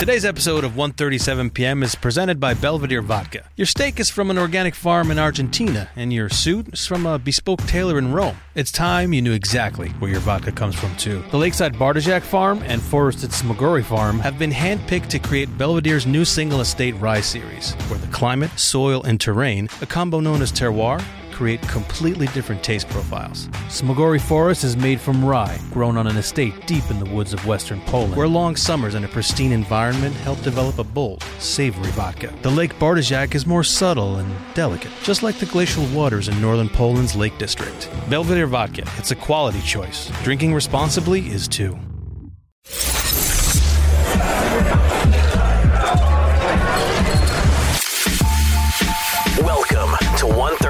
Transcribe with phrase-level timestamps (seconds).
[0.00, 1.82] Today's episode of 1:37 p.m.
[1.82, 3.44] is presented by Belvedere Vodka.
[3.56, 7.18] Your steak is from an organic farm in Argentina, and your suit is from a
[7.18, 8.38] bespoke tailor in Rome.
[8.54, 11.22] It's time you knew exactly where your vodka comes from too.
[11.30, 16.24] The Lakeside Bartężek Farm and Forested Smogóry Farm have been handpicked to create Belvedere's new
[16.24, 21.04] single estate rye series, where the climate, soil, and terrain, a combo known as terroir,
[21.40, 23.48] create completely different taste profiles.
[23.68, 27.46] Smogóry Forest is made from rye, grown on an estate deep in the woods of
[27.46, 32.30] western Poland, where long summers and a pristine environment help develop a bold, savory vodka.
[32.42, 36.68] The Lake Bartężek is more subtle and delicate, just like the glacial waters in northern
[36.68, 37.88] Poland's Lake District.
[38.10, 40.12] Belvedere Vodka, it's a quality choice.
[40.22, 41.78] Drinking responsibly is too.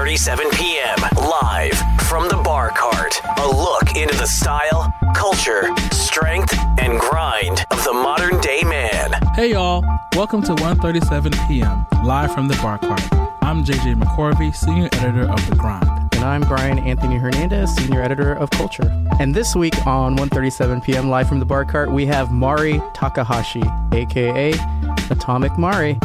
[0.01, 0.97] 37 p.m.
[1.15, 1.77] live
[2.09, 3.21] from the Bar Cart.
[3.37, 9.11] A look into the style, culture, strength, and grind of the modern day man.
[9.35, 11.85] Hey y'all, welcome to 1:37 p.m.
[12.03, 13.07] live from the Bar Cart.
[13.43, 15.87] I'm JJ McCorvey, senior editor of The Grind.
[16.15, 18.91] And I'm Brian Anthony Hernandez, senior editor of Culture.
[19.19, 21.11] And this week on 1:37 p.m.
[21.11, 23.61] live from the Bar Cart, we have Mari Takahashi,
[23.93, 24.55] aka
[25.11, 25.99] Atomic Mari.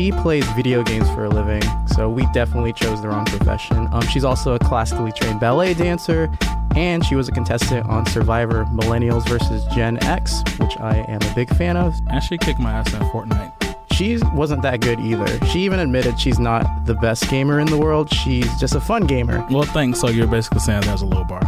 [0.00, 3.86] She plays video games for a living, so we definitely chose the wrong profession.
[3.92, 6.30] Um, she's also a classically trained ballet dancer,
[6.74, 11.34] and she was a contestant on Survivor Millennials versus Gen X, which I am a
[11.34, 12.00] big fan of.
[12.08, 13.52] And she kicked my ass in Fortnite.
[13.92, 15.26] She wasn't that good either.
[15.48, 18.10] She even admitted she's not the best gamer in the world.
[18.10, 19.46] She's just a fun gamer.
[19.50, 20.00] Well, thanks.
[20.00, 21.42] So you're basically saying there's a low bar.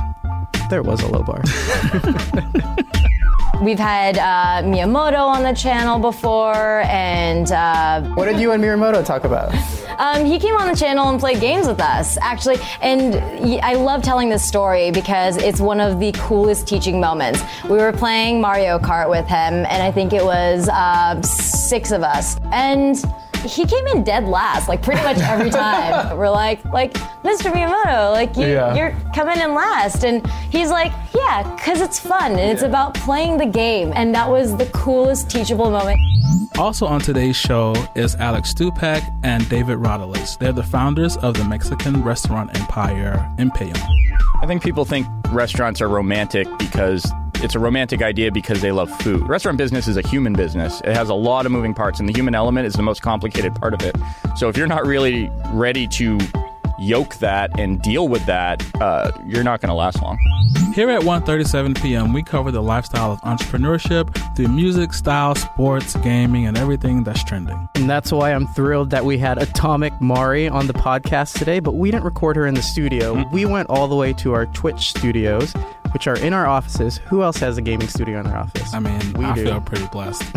[0.69, 1.43] There was a low bar.
[3.63, 9.07] We've had uh, Miyamoto on the channel before, and uh, what did you and Miyamoto
[9.07, 9.55] talk about?
[10.01, 12.57] um, he came on the channel and played games with us, actually.
[12.81, 13.15] And
[13.63, 17.41] I love telling this story because it's one of the coolest teaching moments.
[17.63, 22.03] We were playing Mario Kart with him, and I think it was uh, six of
[22.03, 22.39] us.
[22.53, 22.97] And
[23.45, 26.17] he came in dead last, like pretty much every time.
[26.17, 27.51] We're like, like, Mr.
[27.53, 28.75] Miyamoto, like you, Yeah.
[28.75, 33.39] you're coming in last, and he's like, yeah, cause it's fun and it's about playing
[33.39, 35.99] the game, and that was the coolest teachable moment.
[36.59, 40.39] Also on today's show is Alex Stupak and David Rodolitz.
[40.39, 43.81] They're the founders of the Mexican restaurant empire Empellon.
[44.43, 47.11] I think people think restaurants are romantic because
[47.43, 49.29] it's a romantic idea because they love food.
[49.29, 50.81] Restaurant business is a human business.
[50.83, 53.55] It has a lot of moving parts, and the human element is the most complicated
[53.55, 53.97] part of it.
[54.37, 56.19] So if you're not really ready to
[56.79, 60.19] yoke that and deal with that, uh, you're not going to last long.
[60.75, 66.47] Here at 1:37 p.m., we cover the lifestyle of entrepreneurship through music, style, sports, gaming,
[66.47, 67.69] and everything that's trending.
[67.75, 71.75] And that's why I'm thrilled that we had Atomic Mari on the podcast today, but
[71.75, 73.23] we didn't record her in the studio.
[73.31, 75.53] We went all the way to our Twitch studios,
[75.93, 76.99] which are in our offices.
[77.07, 78.73] Who else has a gaming studio in their office?
[78.75, 79.45] I mean, we I do.
[79.45, 80.23] feel pretty blessed.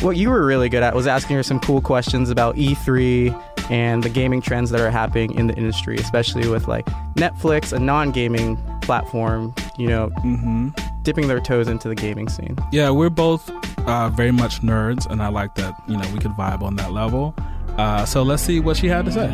[0.00, 4.02] What you were really good at was asking her some cool questions about E3 and
[4.02, 6.84] the gaming trends that are happening in the industry, especially with like
[7.14, 10.10] Netflix, a non-gaming platform, you know,
[11.02, 12.58] dipping their toes into the gaming scene.
[12.70, 13.50] Yeah, we're both
[13.86, 15.74] uh, very much nerds, and I like that.
[15.88, 17.34] You know, we could vibe on that level.
[17.78, 19.28] Uh, so let's see what she had to say.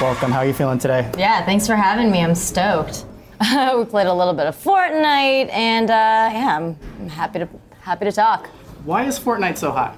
[0.00, 0.30] Welcome.
[0.32, 1.10] How are you feeling today?
[1.18, 2.22] Yeah, thanks for having me.
[2.22, 3.04] I'm stoked.
[3.76, 7.48] we played a little bit of Fortnite, and uh, yeah, I'm, I'm happy to
[7.80, 8.48] happy to talk.
[8.84, 9.96] Why is Fortnite so hot?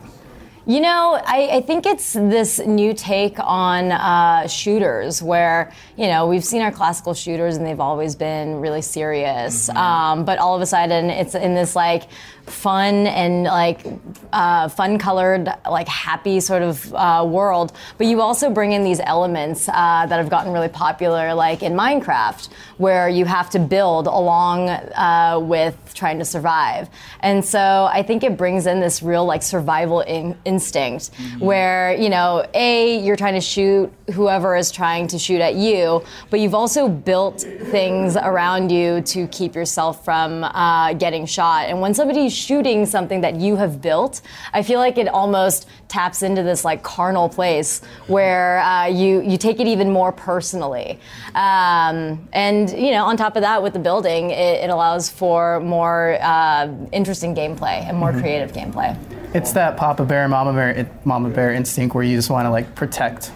[0.67, 6.27] You know, I, I think it's this new take on uh, shooters where, you know,
[6.27, 9.71] we've seen our classical shooters and they've always been really serious.
[9.71, 12.09] Um, but all of a sudden, it's in this like
[12.49, 13.87] fun and like
[14.33, 17.73] uh, fun colored, like happy sort of uh, world.
[17.97, 21.73] But you also bring in these elements uh, that have gotten really popular, like in
[21.73, 22.49] Minecraft,
[22.79, 26.89] where you have to build along uh, with trying to survive.
[27.21, 32.09] And so I think it brings in this real like survival in- instinct where, you
[32.09, 36.55] know, A, you're trying to shoot whoever is trying to shoot at you, but you've
[36.55, 41.69] also built things around you to keep yourself from uh, getting shot.
[41.69, 44.21] And when somebody's shooting something that you have built,
[44.53, 49.37] I feel like it almost taps into this like carnal place where uh, you you
[49.39, 50.99] take it even more personally.
[51.35, 55.61] Um, and you know, on top of that, with the building, it, it allows for
[55.61, 58.97] more uh, interesting gameplay and more creative gameplay.
[59.35, 62.75] It's that Papa Bear, Mama Bear, Mama Bear instinct where you just want to like
[62.75, 63.33] protect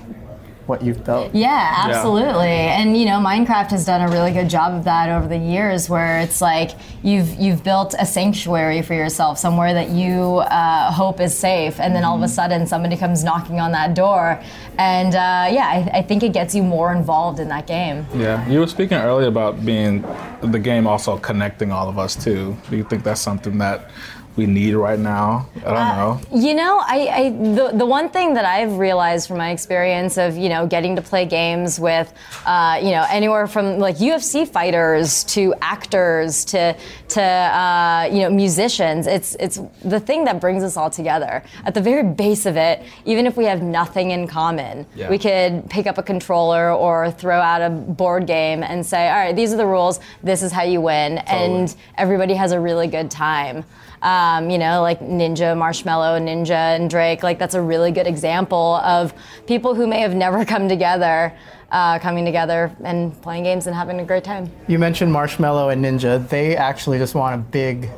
[0.66, 1.34] what you've built.
[1.34, 2.48] Yeah, absolutely.
[2.48, 5.88] And you know, Minecraft has done a really good job of that over the years,
[5.88, 6.72] where it's like
[7.02, 11.94] you've you've built a sanctuary for yourself, somewhere that you uh, hope is safe, and
[11.94, 14.42] then all of a sudden somebody comes knocking on that door,
[14.78, 18.06] and uh, yeah, I, I think it gets you more involved in that game.
[18.14, 20.02] Yeah, you were speaking earlier about being
[20.42, 22.56] the game also connecting all of us too.
[22.70, 23.90] Do you think that's something that
[24.36, 25.46] we need right now?
[25.56, 26.20] I don't Uh, know.
[26.32, 30.36] You know, I, I the, the one thing that I've realized from my experience of
[30.36, 32.12] you know getting to play games with
[32.46, 36.74] uh, you know anywhere from like UFC fighters to actors to
[37.08, 41.42] to uh, you know musicians, it's it's the thing that brings us all together.
[41.64, 45.10] At the very base of it, even if we have nothing in common, Yeah.
[45.10, 49.16] we could pick up a controller or throw out a board game and say, all
[49.16, 50.00] right, these are the rules.
[50.22, 53.64] This is how you win, and everybody has a really good time.
[54.02, 57.22] Um, you know, like Ninja, Marshmello, Ninja, and Drake.
[57.22, 59.14] Like that's a really good example of
[59.46, 61.32] people who may have never come together,
[61.70, 64.50] uh, coming together and playing games and having a great time.
[64.66, 66.28] You mentioned Marshmello and Ninja.
[66.28, 67.88] They actually just won a big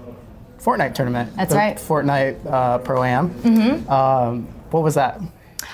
[0.58, 1.34] Fortnite tournament.
[1.36, 1.76] That's right.
[1.76, 3.30] Fortnite uh, Pro Am.
[3.30, 3.90] Mm-hmm.
[3.90, 5.20] Um, what was that?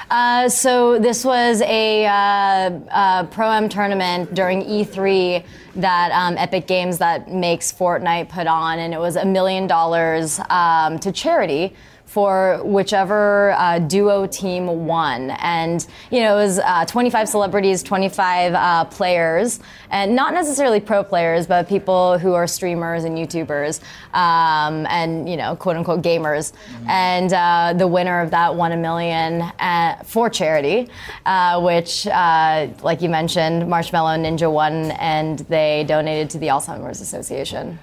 [0.09, 5.45] Uh, so this was a uh, uh, pro am tournament during E3
[5.77, 10.41] that um, Epic Games that makes Fortnite put on, and it was a million dollars
[10.49, 11.75] um, to charity
[12.11, 15.31] for whichever uh, duo team won.
[15.31, 19.61] And, you know, it was uh, 25 celebrities, 25 uh, players,
[19.91, 23.81] and not necessarily pro players, but people who are streamers and YouTubers
[24.13, 26.53] um, and, you know, quote unquote gamers.
[26.89, 30.89] And uh, the winner of that won a million uh, for charity,
[31.27, 37.01] uh, which, uh, like you mentioned, Marshmello Ninja won, and they donated to the Alzheimer's
[37.01, 37.79] Association.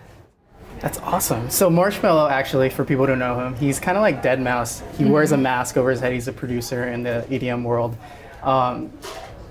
[0.80, 1.50] That's awesome.
[1.50, 4.96] So Marshmello, actually, for people who don't know him, he's kind of like Deadmau5.
[4.98, 6.14] He wears a mask over his head.
[6.14, 7.98] He's a producer in the EDM world.
[8.44, 8.92] Um,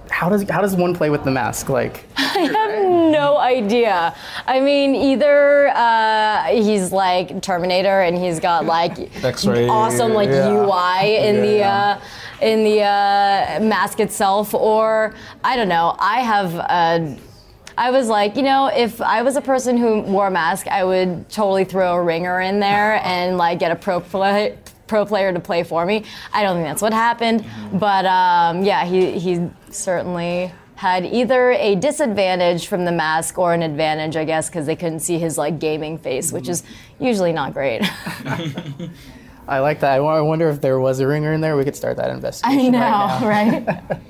[0.08, 1.68] how does how does one play with the mask?
[1.68, 2.82] Like, I have
[3.12, 4.14] no idea.
[4.46, 10.48] I mean, either uh, he's like Terminator and he's got like X-ray, awesome like yeah.
[10.52, 11.98] UI in the Yeah.
[12.00, 15.12] uh, in the uh, mask itself, or
[15.42, 15.96] I don't know.
[15.98, 16.54] I have.
[16.54, 17.16] Uh,
[17.78, 20.82] I was like, you know, if I was a person who wore a mask, I
[20.82, 25.32] would totally throw a ringer in there and like get a pro play, pro player
[25.32, 26.04] to play for me.
[26.32, 27.44] I don't think that's what happened,
[27.74, 33.62] but um, yeah, he he certainly had either a disadvantage from the mask or an
[33.62, 36.62] advantage, I guess, because they couldn't see his like gaming face, which is
[37.00, 37.80] usually not great.
[39.48, 40.00] I like that.
[40.00, 41.56] I wonder if there was a ringer in there.
[41.56, 42.74] We could start that investigation.
[42.74, 43.86] I know, right now.
[43.88, 44.00] right?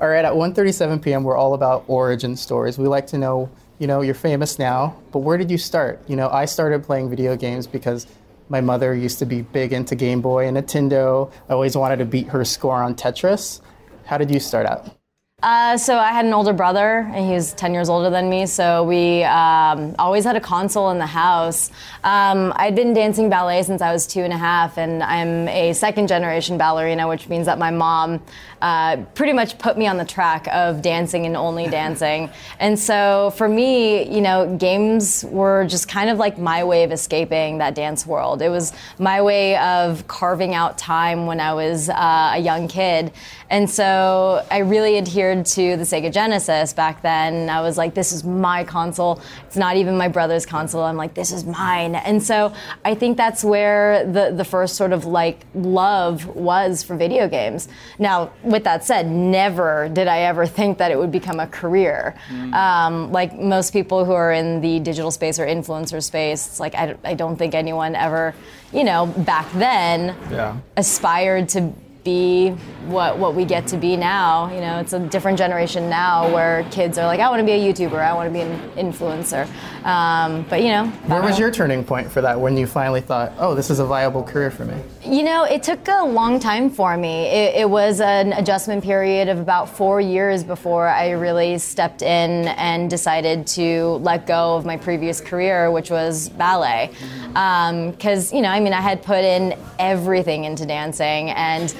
[0.00, 2.78] All right, at 1:37 p.m., we're all about origin stories.
[2.78, 3.50] We like to know,
[3.80, 6.00] you know, you're famous now, but where did you start?
[6.06, 8.06] You know, I started playing video games because
[8.48, 11.32] my mother used to be big into Game Boy and Nintendo.
[11.48, 13.60] I always wanted to beat her score on Tetris.
[14.04, 14.97] How did you start out?
[15.40, 18.44] Uh, so I had an older brother, and he was 10 years older than me.
[18.44, 21.70] So we um, always had a console in the house.
[22.02, 25.74] Um, I'd been dancing ballet since I was two and a half, and I'm a
[25.74, 28.20] second generation ballerina, which means that my mom
[28.60, 32.30] uh, pretty much put me on the track of dancing and only dancing.
[32.58, 36.90] And so for me, you know, games were just kind of like my way of
[36.90, 38.42] escaping that dance world.
[38.42, 43.12] It was my way of carving out time when I was uh, a young kid.
[43.50, 47.48] And so I really adhered to the Sega Genesis back then.
[47.50, 49.20] I was like, this is my console.
[49.46, 50.82] It's not even my brother's console.
[50.82, 51.94] I'm like, this is mine.
[51.94, 52.52] And so
[52.84, 57.68] I think that's where the, the first sort of like love was for video games.
[57.98, 62.14] Now, with that said, never did I ever think that it would become a career.
[62.52, 66.74] Um, like most people who are in the digital space or influencer space, it's like
[66.74, 68.34] I, I don't think anyone ever,
[68.72, 70.56] you know, back then Yeah.
[70.76, 71.72] aspired to
[72.04, 72.54] be
[72.88, 74.52] what what we get to be now.
[74.52, 77.52] You know, it's a different generation now where kids are like, I want to be
[77.52, 79.48] a YouTuber, I want to be an influencer.
[79.84, 83.32] Um, but you know, Where was your turning point for that when you finally thought,
[83.38, 84.80] oh, this is a viable career for me?
[85.04, 87.26] You know, it took a long time for me.
[87.26, 92.48] It, it was an adjustment period of about four years before I really stepped in
[92.48, 96.90] and decided to let go of my previous career, which was ballet.
[97.28, 101.74] Because, you know, I mean, I had put in everything into dancing and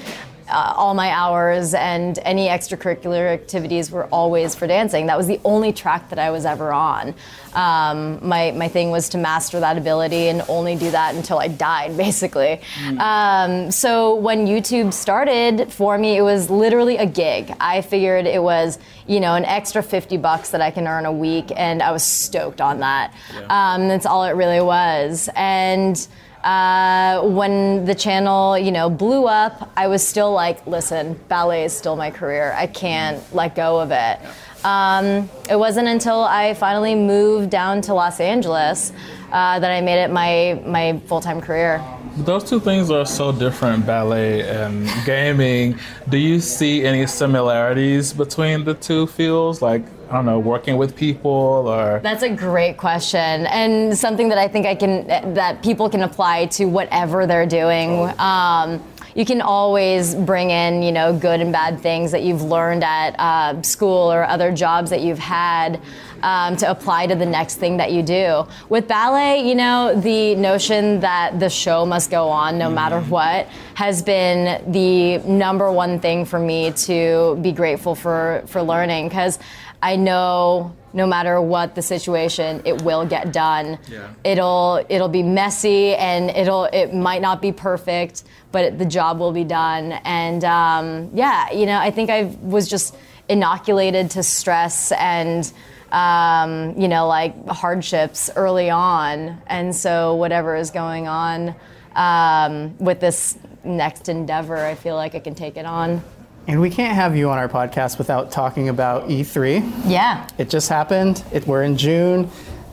[0.49, 5.07] uh, all my hours and any extracurricular activities were always for dancing.
[5.07, 7.13] That was the only track that I was ever on.
[7.53, 11.47] Um, my, my thing was to master that ability and only do that until I
[11.47, 12.61] died, basically.
[12.99, 17.53] Um, so when YouTube started, for me, it was literally a gig.
[17.59, 21.11] I figured it was, you know, an extra 50 bucks that I can earn a
[21.11, 23.13] week, and I was stoked on that.
[23.49, 25.29] Um, that's all it really was.
[25.35, 26.07] And
[26.49, 31.77] uh, when the channel, you know, blew up, I was still like, listen, ballet is
[31.77, 32.53] still my career.
[32.57, 34.19] I can't let go of it.
[34.65, 38.91] Um, it wasn't until I finally moved down to Los Angeles
[39.31, 41.83] uh, that I made it my my full time career.
[42.17, 45.77] Those two things are so different, ballet and gaming.
[46.09, 49.61] Do you see any similarities between the two fields?
[49.61, 51.29] Like I don't know, working with people
[51.67, 51.99] or?
[52.01, 56.47] That's a great question, and something that I think I can that people can apply
[56.47, 58.09] to whatever they're doing.
[58.19, 58.83] Um,
[59.15, 63.19] you can always bring in, you know, good and bad things that you've learned at
[63.19, 65.81] uh, school or other jobs that you've had
[66.23, 68.47] um, to apply to the next thing that you do.
[68.69, 73.47] With ballet, you know, the notion that the show must go on no matter what
[73.75, 79.39] has been the number one thing for me to be grateful for for learning because
[79.81, 83.77] I know no matter what the situation, it will get done.
[83.89, 84.11] Yeah.
[84.23, 89.31] It'll it'll be messy and it'll it might not be perfect, but the job will
[89.31, 89.93] be done.
[90.03, 92.95] And um, yeah, you know, I think I was just
[93.27, 95.51] inoculated to stress and
[95.91, 101.55] um, you know like hardships early on, and so whatever is going on
[101.95, 106.03] um, with this next endeavor, I feel like I can take it on.
[106.49, 109.83] And we can't have you on our podcast without talking about E3.
[109.85, 110.27] Yeah.
[110.39, 111.23] It just happened.
[111.31, 112.27] It, we're in June.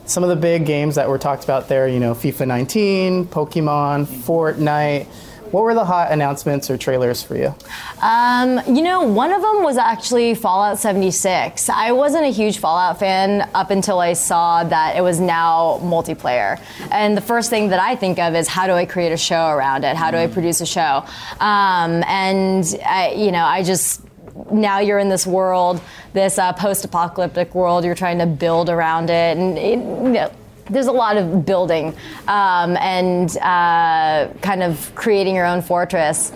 [0.05, 4.07] Some of the big games that were talked about there, you know, FIFA 19, Pokemon,
[4.07, 5.05] Fortnite.
[5.51, 7.55] What were the hot announcements or trailers for you?
[8.01, 11.69] Um, you know, one of them was actually Fallout 76.
[11.69, 16.61] I wasn't a huge Fallout fan up until I saw that it was now multiplayer.
[16.91, 19.47] And the first thing that I think of is how do I create a show
[19.47, 19.95] around it?
[19.95, 21.05] How do I produce a show?
[21.39, 24.01] Um, and, I, you know, I just
[24.51, 25.81] now you're in this world,
[26.13, 27.83] this uh, post-apocalyptic world.
[27.83, 30.31] You're trying to build around it, and it, you know,
[30.69, 31.95] there's a lot of building
[32.27, 36.31] um, and uh, kind of creating your own fortress.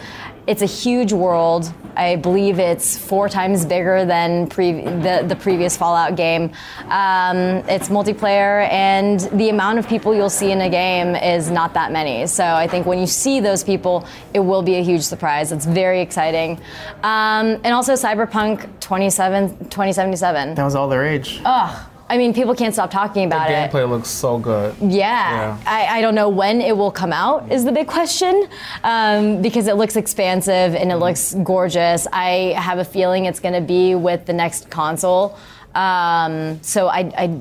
[0.48, 1.72] It's a huge world.
[1.96, 6.52] I believe it's four times bigger than pre- the, the previous Fallout game.
[6.86, 11.74] Um, it's multiplayer, and the amount of people you'll see in a game is not
[11.74, 12.26] that many.
[12.28, 15.52] So I think when you see those people, it will be a huge surprise.
[15.52, 16.60] It's very exciting.
[17.04, 20.56] Um, and also Cyberpunk 27, 2077.
[20.56, 21.42] That was all the rage.
[21.46, 21.91] Ugh.
[22.12, 23.72] I mean, people can't stop talking The about it.
[23.72, 24.76] The gameplay looks so good.
[24.82, 25.58] Yeah, Yeah.
[25.66, 28.50] I, I don't know when it will come out is the big question
[28.84, 32.08] um, because it looks expansive and it looks gorgeous.
[32.12, 35.38] I have a feeling it's going to be with the next console.
[35.74, 37.40] Um, so I, I,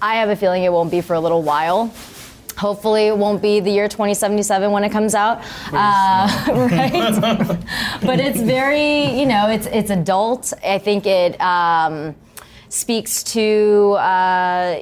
[0.00, 1.92] I have a feeling it won't be for a little while.
[2.56, 6.26] Hopefully, it won't be the year 2077 when it comes out, uh,
[6.72, 7.20] right?
[8.02, 10.54] but it's very, you know, it's it's adult.
[10.64, 11.38] I think it.
[11.40, 12.16] Um,
[12.68, 14.80] speaks to uh,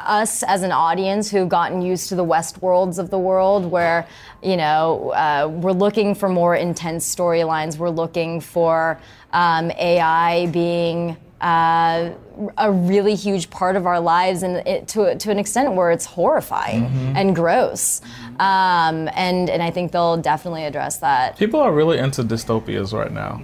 [0.00, 4.06] us as an audience who've gotten used to the West worlds of the world, where
[4.42, 7.76] you know uh, we're looking for more intense storylines.
[7.76, 9.00] We're looking for
[9.32, 11.16] um, AI being.
[11.40, 12.14] Uh,
[12.56, 16.06] a really huge part of our lives, and it, to to an extent where it's
[16.06, 16.84] horrifying
[17.16, 18.00] and gross,
[18.38, 21.36] um, and and I think they'll definitely address that.
[21.36, 23.42] People are really into dystopias right now.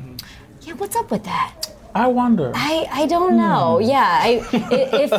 [0.63, 1.55] Yeah, what's up with that?
[1.95, 2.53] I wonder.
[2.55, 3.79] I, I don't know.
[3.81, 5.13] Yeah, I, if,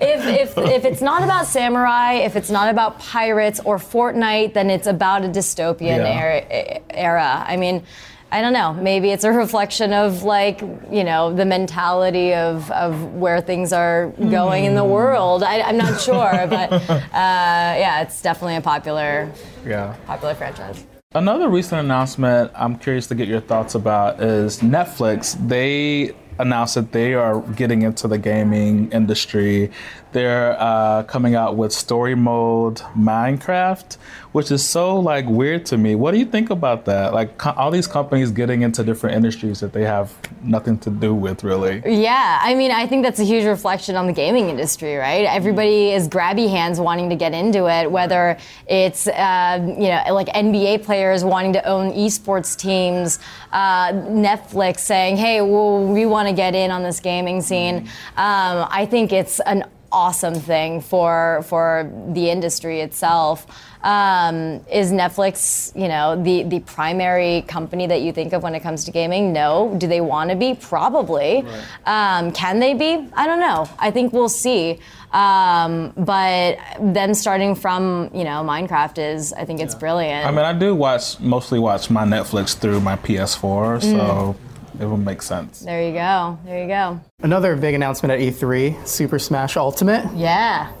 [0.00, 4.70] if if if it's not about samurai, if it's not about pirates or Fortnite, then
[4.70, 6.20] it's about a dystopian Yeah.
[6.20, 7.44] era, era.
[7.46, 7.84] I mean,
[8.32, 8.74] I don't know.
[8.74, 14.08] Maybe it's a reflection of like you know the mentality of of where things are
[14.30, 15.42] going in the world.
[15.42, 19.30] I, I'm not sure, but uh, yeah, it's definitely a popular
[19.64, 19.94] yeah.
[20.06, 20.84] popular franchise.
[21.14, 25.36] Another recent announcement I'm curious to get your thoughts about is Netflix.
[25.48, 29.70] They announced that they are getting into the gaming industry.
[30.16, 33.98] They're uh, coming out with story mode Minecraft,
[34.32, 35.94] which is so like weird to me.
[35.94, 37.12] What do you think about that?
[37.12, 41.14] Like co- all these companies getting into different industries that they have nothing to do
[41.14, 41.82] with, really.
[41.84, 45.26] Yeah, I mean, I think that's a huge reflection on the gaming industry, right?
[45.26, 50.28] Everybody is grabby hands wanting to get into it, whether it's uh, you know like
[50.28, 53.18] NBA players wanting to own esports teams,
[53.52, 57.80] uh, Netflix saying, "Hey, well, we want to get in on this gaming scene."
[58.16, 59.64] Um, I think it's an
[59.96, 63.46] awesome thing for for the industry itself.
[63.82, 64.36] Um,
[64.70, 68.84] is Netflix, you know, the the primary company that you think of when it comes
[68.84, 69.32] to gaming?
[69.32, 69.74] No.
[69.78, 70.54] Do they want to be?
[70.54, 71.44] Probably.
[71.86, 73.08] Um, can they be?
[73.14, 73.68] I don't know.
[73.78, 74.80] I think we'll see.
[75.12, 80.26] Um, but them starting from you know Minecraft is, I think it's brilliant.
[80.26, 84.36] I mean, I do watch mostly watch my Netflix through my PS4, so
[84.80, 85.60] it will make sense.
[85.60, 86.38] there you go.
[86.44, 87.00] There you go.
[87.20, 90.04] Another big announcement at E3 Super Smash Ultimate.
[90.14, 90.72] Yeah.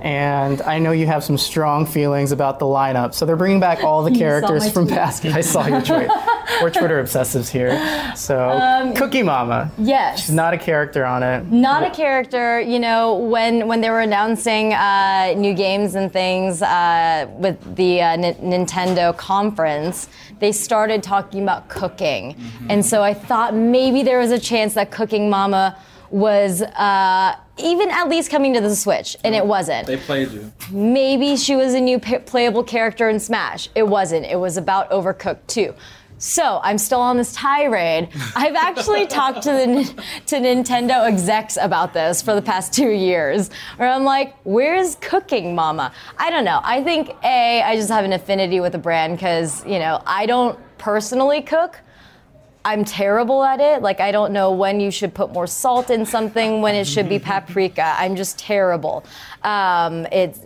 [0.00, 3.14] And I know you have some strong feelings about the lineup.
[3.14, 4.96] So they're bringing back all the characters from tweet.
[4.98, 5.24] past.
[5.24, 6.08] I saw your tweet.
[6.62, 8.12] We're Twitter obsessives here.
[8.16, 9.70] So Cookie Mama.
[9.78, 10.20] Yes.
[10.20, 11.44] She's not a character on it.
[11.46, 13.16] Not a character, you know.
[13.16, 18.34] When when they were announcing uh, new games and things uh, with the uh, N-
[18.36, 20.08] Nintendo conference,
[20.40, 22.34] they started talking about cooking,
[22.68, 25.76] and so I thought maybe there was a chance that Cooking Mama
[26.10, 29.86] was uh, even at least coming to the Switch, and it wasn't.
[29.86, 30.52] They played you.
[30.70, 33.68] Maybe she was a new p- playable character in Smash.
[33.74, 34.26] It wasn't.
[34.26, 35.74] It was about Overcooked 2.
[36.18, 38.08] So I'm still on this tirade.
[38.36, 43.50] I've actually talked to the to Nintendo execs about this for the past two years,
[43.76, 46.60] where I'm like, "Where's Cooking Mama?" I don't know.
[46.64, 50.26] I think a I just have an affinity with the brand because you know I
[50.26, 51.78] don't personally cook.
[52.68, 53.80] I'm terrible at it.
[53.80, 57.08] Like I don't know when you should put more salt in something, when it should
[57.08, 57.94] be paprika.
[57.98, 59.04] I'm just terrible.
[59.42, 60.40] Um, it's,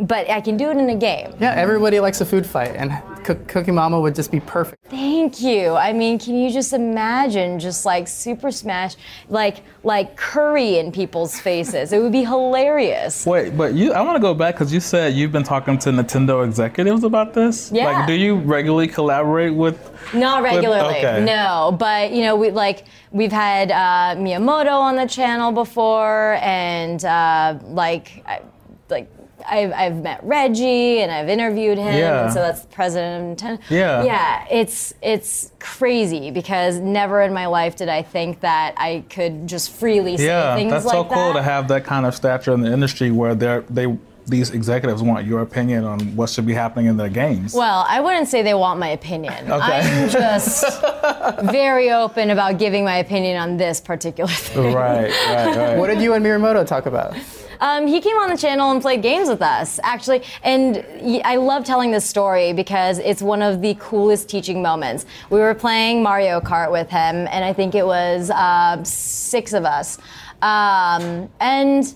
[0.00, 1.34] but I can do it in a game.
[1.38, 2.90] Yeah, everybody likes a food fight, and
[3.24, 4.82] Cook- Cookie Mama would just be perfect.
[4.88, 5.74] Thank you.
[5.74, 8.96] I mean, can you just imagine just like Super Smash,
[9.28, 11.92] like like curry in people's faces?
[11.92, 13.24] It would be hilarious.
[13.26, 15.90] Wait, but you, I want to go back because you said you've been talking to
[15.90, 17.70] Nintendo executives about this.
[17.72, 17.86] Yeah.
[17.86, 19.90] Like, do you regularly collaborate with?
[20.12, 21.24] Not regularly, okay.
[21.24, 21.76] no.
[21.78, 27.58] But you know, we like we've had uh, Miyamoto on the channel before, and uh,
[27.64, 28.40] like I,
[28.88, 29.08] like.
[29.48, 32.24] I've, I've met Reggie and I've interviewed him, Yeah.
[32.24, 33.60] and so that's the president of Nintendo.
[33.70, 34.04] Yeah.
[34.04, 39.46] yeah, it's it's crazy because never in my life did I think that I could
[39.46, 40.88] just freely say Yeah, things like that.
[40.88, 41.38] Yeah, that's so cool that.
[41.40, 45.26] to have that kind of stature in the industry where they're they these executives want
[45.26, 47.54] your opinion on what should be happening in their games.
[47.54, 49.50] Well, I wouldn't say they want my opinion.
[49.50, 49.80] Okay.
[49.80, 50.64] I'm just
[51.50, 54.72] very open about giving my opinion on this particular thing.
[54.72, 55.76] right, right, right.
[55.76, 57.16] What did you and Miyamoto talk about?
[57.62, 60.24] Um, he came on the channel and played games with us, actually.
[60.42, 60.84] And
[61.24, 65.06] I love telling this story because it's one of the coolest teaching moments.
[65.30, 69.64] We were playing Mario Kart with him, and I think it was uh, six of
[69.64, 69.98] us.
[70.42, 71.94] Um, and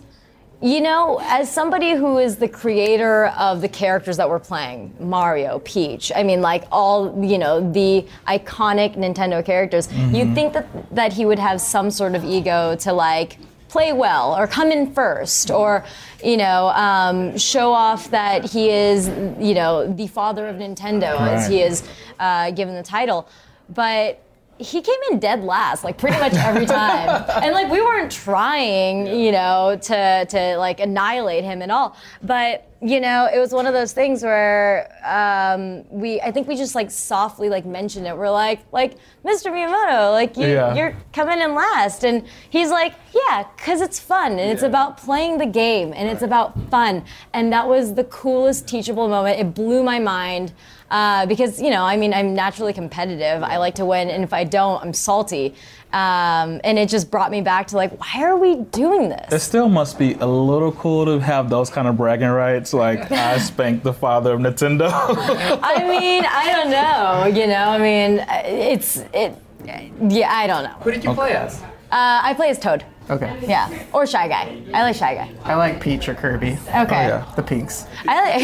[0.63, 5.59] you know, as somebody who is the creator of the characters that we're playing, Mario,
[5.59, 11.13] Peach, I mean, like all, you know, the iconic Nintendo characters, you'd think that, that
[11.13, 13.37] he would have some sort of ego to like
[13.77, 15.85] play well or come in first or,
[16.25, 19.07] you know, um, show off that he is,
[19.39, 21.87] you know, the father of Nintendo as he is
[22.19, 23.29] uh, given the title.
[23.69, 24.23] But
[24.59, 27.25] he came in dead last, like pretty much every time.
[27.43, 31.97] and like we weren't trying, you know, to to like annihilate him at all.
[32.23, 36.57] But you know, it was one of those things where um, we, I think we
[36.57, 38.15] just like softly like mentioned it.
[38.17, 39.47] We're like, like Mr.
[39.51, 40.75] Miyamoto, like you, Yeah.
[40.75, 45.39] you're coming in last, and he's like, yeah, because it's fun and it's about playing
[45.39, 47.03] the game and it's about fun.
[47.33, 49.41] And that was the coolest teachable moment.
[49.41, 50.53] It blew my mind.
[50.91, 53.43] Uh, because you know, I mean, I'm naturally competitive.
[53.43, 55.55] I like to win, and if I don't, I'm salty.
[55.93, 59.33] Um, and it just brought me back to like, why are we doing this?
[59.33, 62.75] It still must be a little cool to have those kind of bragging rights.
[62.75, 64.91] Like I spanked the father of Nintendo.
[64.91, 67.41] I mean, I don't know.
[67.41, 69.37] You know, I mean, it's it.
[69.65, 70.77] Yeah, I don't know.
[70.81, 71.63] Who did you play as?
[71.91, 72.85] Uh, I play as Toad.
[73.09, 73.39] Okay.
[73.47, 74.61] Yeah, or Shy Guy.
[74.75, 75.31] I like Shy Guy.
[75.45, 76.53] I like Peach or Kirby.
[76.69, 76.75] Okay.
[76.75, 77.33] Oh, yeah.
[77.37, 77.87] The pinks.
[78.09, 78.43] I like.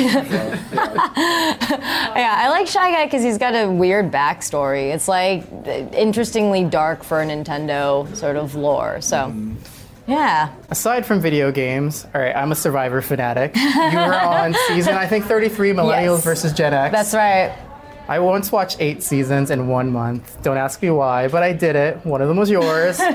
[2.16, 4.94] yeah, I like Shy Guy because he's got a weird backstory.
[4.94, 5.44] It's like
[5.92, 9.00] interestingly dark for a Nintendo sort of lore.
[9.00, 9.54] So, mm-hmm.
[10.06, 10.54] yeah.
[10.70, 13.56] Aside from video games, all right, I'm a Survivor fanatic.
[13.56, 16.24] You were on season, I think, 33, Millennials Yes.
[16.24, 16.92] versus Gen X.
[16.92, 17.52] That's right.
[18.08, 20.42] I once watched eight seasons in one month.
[20.42, 22.04] Don't ask me why, but I did it.
[22.04, 23.00] One of them was yours.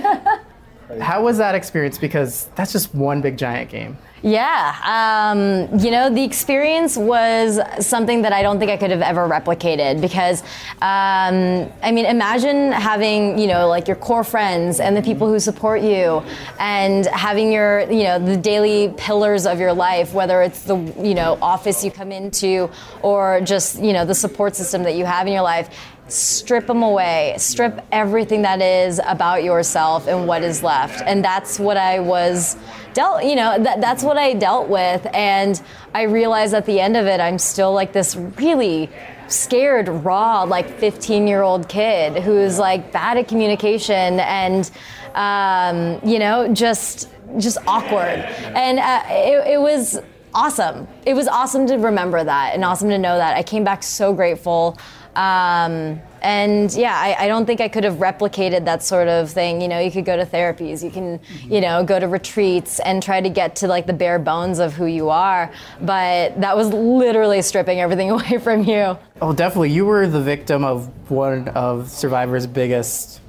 [1.02, 1.98] How was that experience?
[1.98, 3.98] Because that's just one big giant game.
[4.24, 9.04] Yeah, um, you know, the experience was something that I don't think I could have
[9.04, 10.42] ever replicated because,
[10.82, 15.40] um, I mean, imagine having, you know, like your core friends and the people who
[15.40, 16.24] support you
[16.60, 21.14] and having your, you know, the daily pillars of your life, whether it's the, you
[21.14, 22.72] know, office you come into
[23.04, 25.70] or just, you know, the support system that you have in your life
[26.08, 27.36] strip them away.
[27.38, 31.02] Strip everything that is about yourself and what is left.
[31.06, 32.58] And that's what i was
[32.94, 35.06] dealt you know that, that's what i dealt with.
[35.14, 35.62] And
[35.94, 38.90] i realized at the end of it i'm still like this really
[39.28, 44.72] scared raw like 15 year old kid who's like bad at communication and
[45.16, 48.20] um, you know just just awkward.
[48.56, 50.00] And uh, it, it was
[50.34, 50.88] awesome.
[51.06, 53.36] It was awesome to remember that and awesome to know that.
[53.36, 54.78] I came back so grateful
[55.18, 59.62] um, and yeah, I, I don't think I could have replicated that sort of thing.
[59.62, 63.02] You know, you could go to therapies, you can, you know, go to retreats and
[63.02, 65.52] try to get to like the bare bones of who you are.
[65.82, 68.96] But that was literally stripping everything away from you.
[69.20, 69.72] Oh, definitely.
[69.72, 73.20] You were the victim of one of Survivor's biggest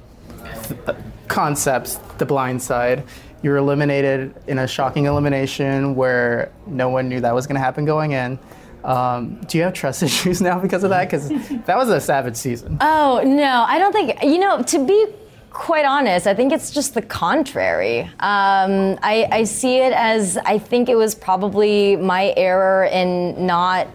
[0.67, 0.97] th-
[1.27, 3.03] concepts, the blind side.
[3.41, 7.61] You were eliminated in a shocking elimination where no one knew that was going to
[7.61, 8.37] happen going in.
[8.83, 11.05] Um, do you have trust issues now because of that?
[11.05, 11.29] Because
[11.65, 12.77] that was a savage season.
[12.81, 14.61] Oh no, I don't think you know.
[14.61, 15.05] To be
[15.51, 18.01] quite honest, I think it's just the contrary.
[18.19, 23.87] Um, I, I see it as I think it was probably my error in not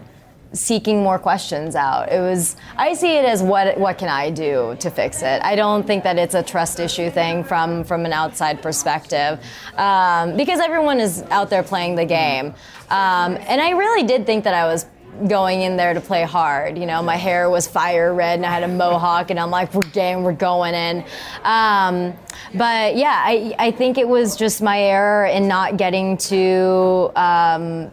[0.55, 2.11] seeking more questions out.
[2.11, 5.43] It was I see it as what what can I do to fix it.
[5.43, 9.40] I don't think that it's a trust issue thing from from an outside perspective
[9.77, 12.55] um, because everyone is out there playing the game,
[12.90, 14.87] um, and I really did think that I was
[15.29, 16.77] going in there to play hard.
[16.77, 19.73] You know, my hair was fire red and I had a mohawk, and I'm like,
[19.75, 21.05] we're game, we're going in.
[21.45, 22.14] Um,
[22.55, 27.12] but yeah, I, I think it was just my error in not getting to.
[27.17, 27.90] Um,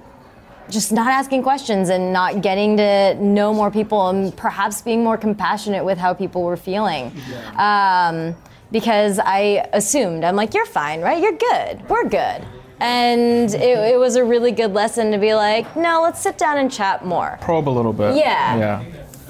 [0.71, 5.17] just not asking questions and not getting to know more people and perhaps being more
[5.17, 7.11] compassionate with how people were feeling.
[7.57, 8.35] Um,
[8.71, 11.21] because I assumed, I'm like, you're fine, right?
[11.21, 11.89] You're good.
[11.89, 12.45] We're good.
[12.79, 16.57] And it, it was a really good lesson to be like, no, let's sit down
[16.57, 17.37] and chat more.
[17.41, 18.15] Probe a little bit.
[18.15, 18.57] Yeah.
[18.57, 18.83] Yeah.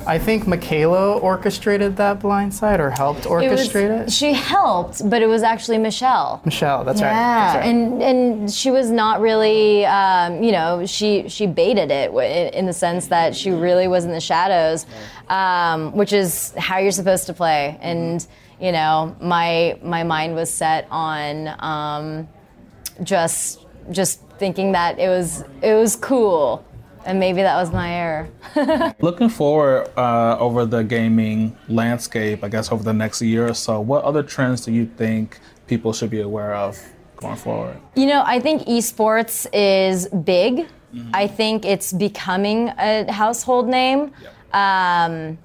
[0.08, 4.12] I think Michaela orchestrated that blindside or helped It was- orchestrate it.
[4.12, 6.42] She helped, but it was actually Michelle.
[6.44, 7.10] Michelle, that's right.
[7.12, 7.66] Yeah, right.
[7.66, 12.12] and and she was not really, um, you know, she she baited it
[12.54, 14.86] in the sense that she really was in the shadows,
[15.30, 17.78] um, which is how you're supposed to play.
[17.82, 18.26] And
[18.60, 22.28] you know, my my mind was set on um,
[23.04, 26.64] just just thinking that it was it was cool,
[27.06, 28.30] and maybe that was my error.
[29.02, 33.80] Looking forward uh, over the gaming landscape, I guess over the next year or so,
[33.80, 36.82] what other trends do you think people should be aware of
[37.18, 37.78] going forward?
[37.96, 40.68] You know, I think esports is big.
[41.14, 44.12] I think it's becoming a household name.
[44.52, 45.38] Um,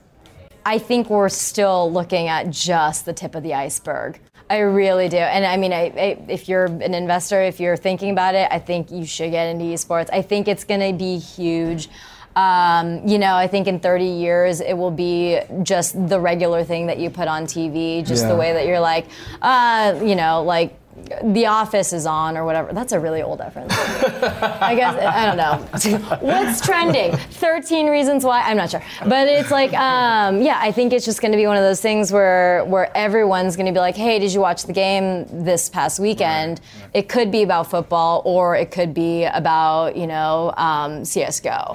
[0.64, 4.18] I think we're still looking at just the tip of the iceberg.
[4.48, 5.16] I really do.
[5.16, 8.58] And I mean, I, I, if you're an investor, if you're thinking about it, I
[8.60, 10.08] think you should get into esports.
[10.12, 11.88] I think it's going to be huge.
[12.36, 16.86] Um, you know, I think in 30 years it will be just the regular thing
[16.86, 18.28] that you put on TV, just Yeah.
[18.28, 19.06] the way that you're like,
[19.42, 20.76] uh, you know, like
[21.22, 22.72] The Office is on or whatever.
[22.72, 23.72] That's a really old reference.
[23.76, 26.16] I guess I don't know.
[26.20, 27.16] What's trending?
[27.16, 28.42] 13 reasons why.
[28.42, 31.46] I'm not sure, but it's like, um, yeah, I think it's just going to be
[31.46, 34.64] one of those things where where everyone's going to be like, hey, did you watch
[34.64, 36.60] the game this past weekend?
[36.92, 41.74] It could be about football, or it could be about you know um, CS:GO.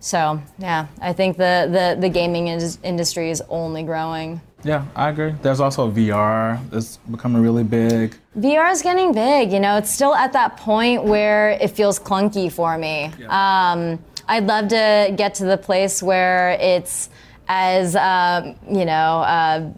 [0.00, 4.40] So yeah, I think the the the gaming indus- industry is only growing.
[4.66, 5.32] Yeah, I agree.
[5.42, 8.16] There's also VR that's becoming really big.
[8.36, 9.52] VR is getting big.
[9.52, 13.12] You know, it's still at that point where it feels clunky for me.
[13.28, 17.10] Um, I'd love to get to the place where it's
[17.46, 19.70] as um, you know, uh,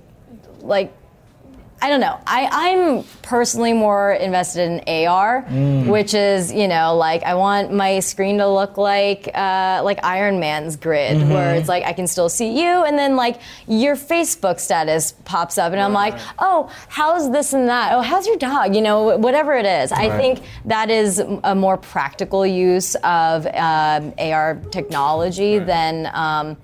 [0.61, 0.91] like
[1.81, 2.19] I don't know.
[2.27, 5.43] I, I'm personally more invested in AR,
[5.87, 10.41] which is you know like I want my screen to look like uh, like Iron
[10.41, 14.59] Man's grid, where it's like I can still see you, and then like your Facebook
[14.59, 17.93] status pops up, and I'm like, oh, how's this and that?
[17.93, 18.75] Oh, how's your dog?
[18.75, 19.93] You know, whatever it is.
[19.93, 26.11] I think that is a more practical use of um, AR technology than.
[26.13, 26.57] Um,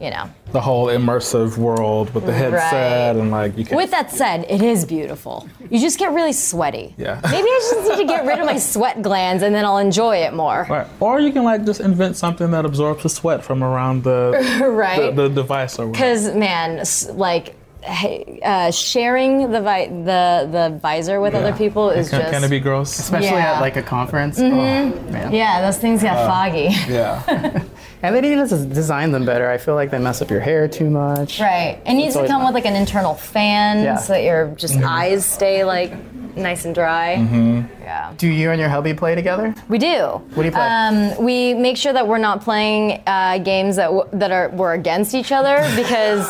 [0.00, 3.20] you know, The whole immersive world with the headset Right.
[3.22, 3.76] and like you can.
[3.76, 5.48] With that said, it is beautiful.
[5.70, 6.94] You just get really sweaty.
[6.98, 7.18] Yeah.
[7.24, 10.18] Maybe I just need to get rid of my sweat glands and then I'll enjoy
[10.18, 10.66] it more.
[10.68, 10.86] Right.
[11.00, 14.32] Or you can like just invent something that absorbs the sweat from around the
[14.70, 15.14] Right.
[15.16, 15.86] the, the device or.
[15.88, 16.84] Because man,
[17.16, 17.55] like
[17.86, 22.50] uh, sharing the vi- the the visor with other people is can, just can it
[22.50, 22.98] be gross?
[22.98, 23.54] Especially Yeah.
[23.54, 24.38] at like a conference.
[24.38, 25.16] Mm-hmm.
[25.16, 25.62] Oh, yeah.
[25.62, 26.68] Those things get uh, foggy.
[26.88, 27.62] Yeah.
[28.02, 29.50] And they need to design them better.
[29.50, 31.40] I feel like they mess up your hair too much.
[31.40, 31.80] Right.
[31.84, 32.44] It needs to come fun.
[32.44, 33.96] with like an internal fan Yeah.
[33.96, 34.86] so that your just mm-hmm.
[34.86, 35.92] eyes stay like
[36.36, 37.14] nice and dry.
[37.80, 38.12] Yeah.
[38.18, 39.54] Do you and your hubby play together?
[39.68, 40.02] We do.
[40.34, 40.60] What do you play?
[40.60, 44.74] Um, we make sure that we're not playing uh, games that w- that are we're
[44.74, 46.26] against each other because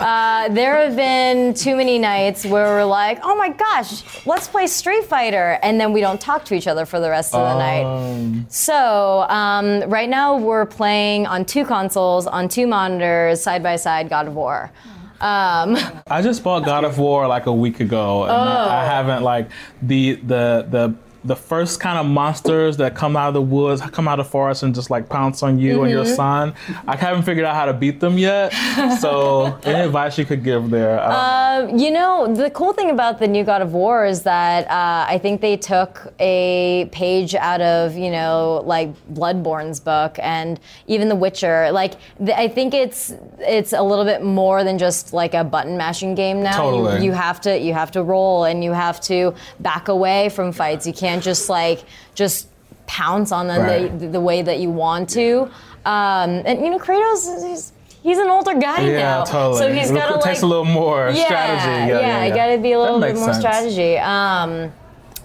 [0.00, 4.66] uh, there have been too many nights where we're like, oh my gosh, let's play
[4.66, 7.58] Street Fighter, and then we don't talk to each other for the rest of the
[7.58, 8.44] night.
[8.48, 14.08] So um, right now we're playing on two consoles, on two monitors, side by side,
[14.08, 14.70] God of War.
[15.20, 15.76] Um,
[16.06, 19.50] I just bought God of War like a week ago, and I, I haven't like
[19.80, 20.94] the the the
[21.26, 24.30] the first kind of monsters that come out of the woods, come out of the
[24.30, 26.14] forest, and just like pounce on you and your mm-hmm.
[26.14, 26.54] son.
[26.86, 28.52] I haven't figured out how to beat them yet.
[29.00, 31.00] So, any advice you could give there?
[31.00, 34.70] I don't- You know, the cool thing about the new God of War is that
[34.70, 40.60] uh, I think they took a page out of, you know, like Bloodborne's book and
[40.86, 41.70] even The Witcher.
[41.72, 45.76] Like, th- I think it's it's a little bit more than just like a button
[45.76, 46.56] mashing game now.
[46.56, 46.98] Totally.
[46.98, 50.52] You, you have to you have to roll and you have to back away from
[50.52, 50.86] fights.
[50.86, 52.48] You can't just like just
[52.86, 53.98] pounce on them Right.
[53.98, 55.42] the, the way that you want to.
[55.84, 59.24] Um, and you know, Kratos, he's, he's an older guy Yeah, now.
[59.24, 59.58] totally.
[59.58, 61.88] So he's got to like takes a little more yeah, strategy.
[61.92, 63.38] Yeah, Yeah, you got to be a little bit more sense.
[63.38, 63.96] strategy.
[63.98, 64.72] Um,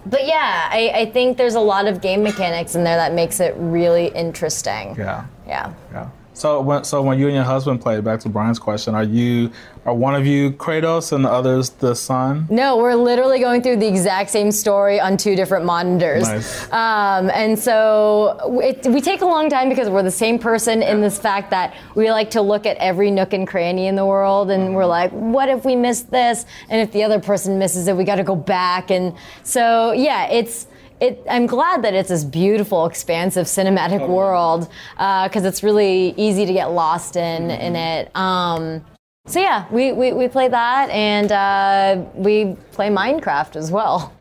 [0.05, 3.39] but yeah, I, I think there's a lot of game mechanics in there that makes
[3.39, 4.95] it really interesting.
[4.97, 5.25] Yeah.
[5.47, 5.73] Yeah.
[5.91, 6.09] Yeah.
[6.33, 9.51] So when so when you and your husband play, back to Brian's question, are you
[9.85, 12.47] are one of you Kratos and the others the son?
[12.49, 16.23] No, we're literally going through the exact same story on two different monitors.
[16.23, 16.71] Nice.
[16.71, 21.01] Um, and so it, we take a long time because we're the same person in
[21.01, 24.51] this fact that we like to look at every nook and cranny in the world
[24.51, 26.45] and we're like, what if we missed this?
[26.69, 28.89] And if the other person misses it, we got to go back.
[28.89, 30.67] And so, yeah, it's.
[31.01, 36.53] It, I'm glad that it's this beautiful, expansive cinematic world because it's really easy to
[36.53, 38.15] get lost in in it.
[38.15, 38.85] Um,
[39.25, 44.13] so yeah, we, we, we play that and uh, we play Minecraft as well.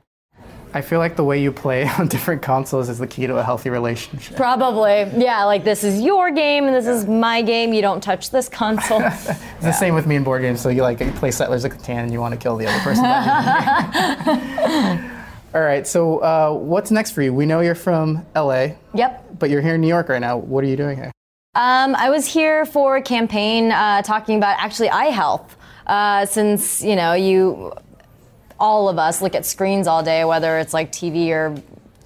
[0.72, 3.42] I feel like the way you play on different consoles is the key to a
[3.42, 4.36] healthy relationship.
[4.36, 5.44] Probably, yeah.
[5.44, 7.72] Like this is your game and this is my game.
[7.72, 9.02] You don't touch this console.
[9.60, 10.60] It's the same with me in board games.
[10.60, 12.80] So you like you play Settlers of Catan and you want to kill the other
[12.80, 13.04] person.
[15.52, 15.84] All right.
[15.84, 17.34] So uh, what's next for you?
[17.34, 19.26] We know you're from LA, yep.
[19.38, 20.36] but you're here in New York right now.
[20.36, 21.10] What are you doing here?
[21.56, 25.56] Um, I was here for a campaign uh, talking about actually eye health.
[25.88, 27.72] Uh, since you know you,
[28.60, 31.60] all of us look at screens all day, whether it's like TV or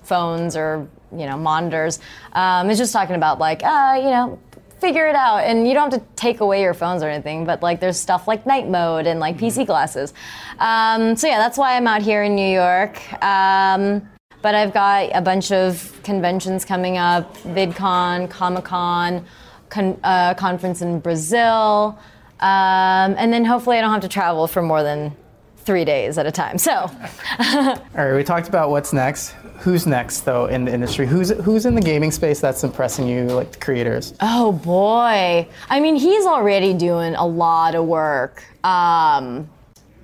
[0.04, 2.00] phones or you know monitors.
[2.32, 4.38] Um, it's just talking about like uh, you know
[4.84, 7.62] figure it out and you don't have to take away your phones or anything but
[7.62, 10.12] like there's stuff like night mode and like pc glasses
[10.58, 14.06] um, so yeah that's why i'm out here in new york um,
[14.42, 19.24] but i've got a bunch of conventions coming up vidcon comic-con
[19.70, 21.98] con- uh, conference in brazil
[22.40, 25.16] um, and then hopefully i don't have to travel for more than
[25.64, 26.72] three days at a time so
[27.38, 28.14] All right.
[28.14, 29.34] We talked about what's next.
[29.58, 31.06] Who's next though in the industry?
[31.06, 34.14] Who's who's in the gaming space that's impressing you, like the creators?
[34.20, 35.48] Oh boy.
[35.70, 38.44] I mean, he's already doing a lot of work.
[38.64, 39.48] Um,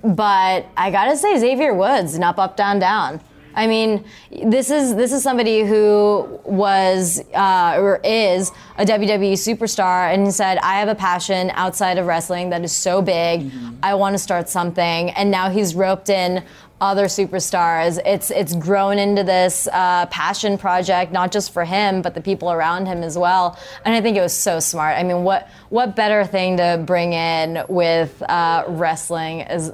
[0.03, 3.21] but I gotta say, Xavier Woods, up, up, down, down.
[3.53, 4.05] I mean,
[4.45, 10.31] this is this is somebody who was uh, or is a WWE superstar and he
[10.31, 13.51] said, "I have a passion outside of wrestling that is so big.
[13.83, 16.43] I want to start something." And now he's roped in
[16.81, 17.99] other superstars.
[18.05, 22.51] It's it's grown into this uh, passion project, not just for him, but the people
[22.51, 23.57] around him as well.
[23.85, 24.97] And I think it was so smart.
[24.97, 29.73] I mean, what what better thing to bring in with uh, wrestling as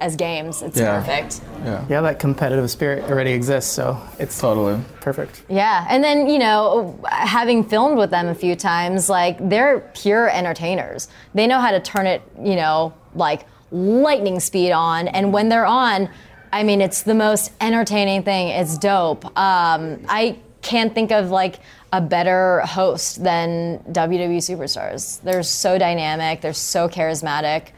[0.00, 0.60] as games?
[0.60, 0.98] It's Yeah.
[1.00, 1.40] perfect.
[1.88, 4.80] Yeah, that competitive spirit already exists, so it's Totally.
[5.00, 5.44] perfect.
[5.48, 10.28] Yeah, and then you know, having filmed with them a few times, like they're pure
[10.28, 11.06] entertainers.
[11.32, 15.66] They know how to turn it, you know, like lightning speed on, and when they're
[15.66, 16.08] on,
[16.52, 18.48] I mean, it's the most entertaining thing.
[18.48, 19.24] It's dope.
[19.36, 21.56] Um, I can't think of like
[21.92, 25.20] a better host than WWE superstars.
[25.22, 26.40] They're so dynamic.
[26.40, 27.68] They're so charismatic.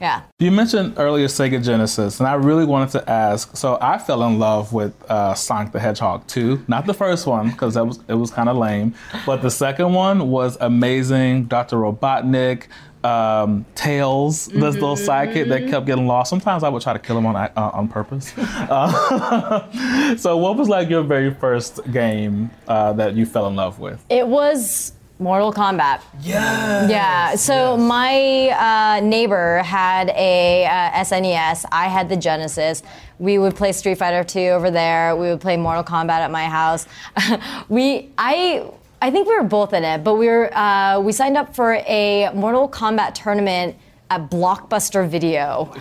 [0.00, 0.22] Yeah.
[0.38, 3.56] You mentioned earlier Sega Genesis, and I really wanted to ask.
[3.56, 7.50] So I fell in love with uh, Sonic the Hedgehog 2, not the first one
[7.50, 11.44] because that was it was kind of lame, but the second one was amazing.
[11.44, 11.76] Dr.
[11.76, 12.66] Robotnik,
[13.04, 16.30] um, Tails, this little sidekick that kept getting lost.
[16.30, 18.32] Sometimes I would try to kill him on uh, on purpose.
[18.36, 23.78] Uh, so, what was like your very first game uh, that you fell in love
[23.78, 24.04] with?
[24.08, 26.00] It was Mortal Kombat.
[26.20, 26.88] Yeah.
[26.88, 27.36] Yeah.
[27.36, 31.64] So my uh, neighbor had a uh, SNES.
[31.70, 32.82] I had the Genesis.
[33.20, 35.14] We would play Street Fighter 2 over there.
[35.14, 36.86] We would play Mortal Kombat at my house.
[37.68, 38.70] we I.
[39.04, 41.74] I think we were both in it, but we were uh, we signed up for
[41.74, 43.76] a Mortal Kombat tournament
[44.08, 45.74] at Blockbuster Video,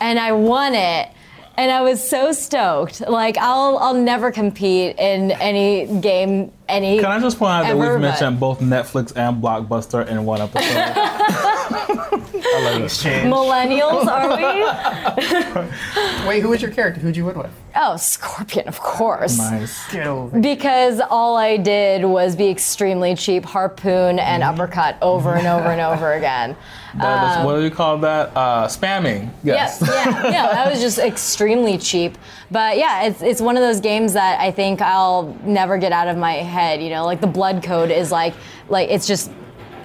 [0.00, 1.08] and I won it.
[1.56, 3.00] And I was so stoked.
[3.00, 7.00] Like I'll I'll never compete in any game any.
[7.00, 10.40] Can I just point out that we've but- mentioned both Netflix and Blockbuster in one
[10.40, 12.28] episode?
[12.44, 13.32] I love exchange.
[13.32, 14.36] Millennials, are
[16.22, 16.26] we?
[16.28, 17.00] Wait, who was your character?
[17.00, 17.50] Who'd you win with?
[17.74, 19.38] Oh, Scorpion, of course.
[19.38, 19.90] nice.
[19.90, 20.38] Get over.
[20.40, 25.80] Because all I did was be extremely cheap, harpoon and uppercut over and over and
[25.80, 26.56] over again.
[26.98, 28.36] That is, what do you call that?
[28.36, 29.30] Uh, spamming.
[29.42, 29.78] Yes.
[29.80, 30.46] Yeah, yeah, yeah.
[30.52, 32.18] That was just extremely cheap.
[32.50, 36.08] But yeah, it's it's one of those games that I think I'll never get out
[36.08, 36.82] of my head.
[36.82, 38.34] You know, like the blood code is like
[38.68, 39.30] like it's just.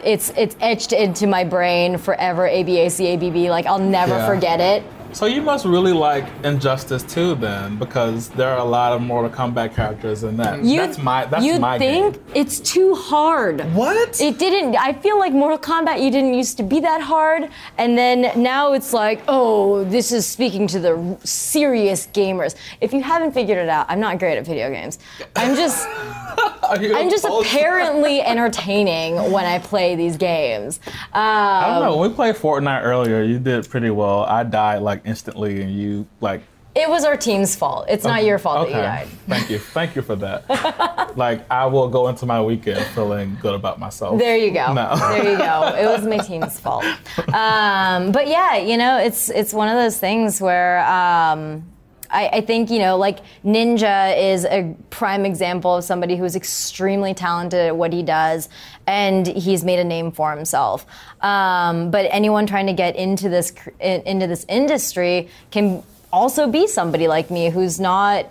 [0.07, 2.47] It's it's etched into my brain forever.
[2.47, 3.49] A B A C A B B.
[3.49, 4.25] Like I'll never Yeah.
[4.25, 4.81] forget it.
[5.13, 9.31] So you must really like Injustice 2 then, because there are a lot of Mortal
[9.31, 10.63] Kombat characters in that.
[10.63, 12.23] You, that's my that's you my think game.
[12.35, 13.61] it's too hard.
[13.73, 14.21] What?
[14.21, 14.75] It didn't.
[14.75, 18.73] I feel like Mortal Kombat, you didn't used to be that hard, and then now
[18.73, 22.55] it's like, oh, this is speaking to the serious gamers.
[22.81, 24.99] If you haven't figured it out, I'm not great at video games.
[25.35, 25.87] I'm just,
[26.69, 30.79] I'm just apparently entertaining when I play these games.
[30.85, 31.97] Um, I don't know.
[31.97, 34.23] When we played Fortnite earlier, you did pretty well.
[34.23, 36.41] I died like instantly, and you like.
[36.75, 37.87] It was our team's fault.
[37.89, 38.73] It's not your fault okay.
[38.73, 39.19] that you died.
[39.27, 39.57] Thank you.
[39.73, 41.17] Thank you for that.
[41.17, 44.19] like I will go into my weekend feeling good about myself.
[44.19, 44.73] There you go.
[44.73, 44.93] No.
[45.09, 45.75] There you go.
[45.75, 46.85] It was my team's fault.
[47.33, 51.63] Um, but yeah, you know, it's it's one of those things where um,
[52.09, 57.13] I, I think you know, like Ninja is a prime example of somebody who's extremely
[57.13, 58.49] talented at what he does,
[58.85, 60.85] and he's made a name for himself.
[61.21, 66.67] Um, but anyone trying to get into this in- into this industry can also be
[66.67, 68.25] somebody like me who's not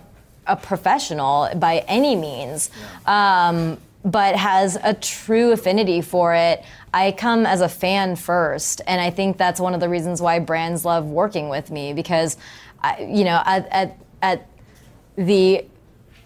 [0.46, 2.70] a professional by any means,
[3.06, 6.64] um, but has a true affinity for it.
[6.94, 10.38] I come as a fan first, and I think that's one of the reasons why
[10.38, 12.36] brands love working with me because,
[13.00, 14.48] you know, at, at, at
[15.16, 15.64] the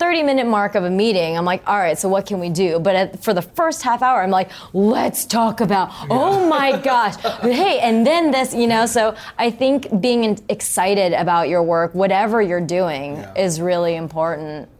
[0.00, 2.80] 30 minute mark of a meeting, I'm like, all right, so what can we do?
[2.80, 7.16] But at, for the first half hour, I'm like, let's talk about, oh my gosh,
[7.42, 12.40] hey, and then this, you know, so I think being excited about your work, whatever
[12.40, 14.70] you're doing, is really important.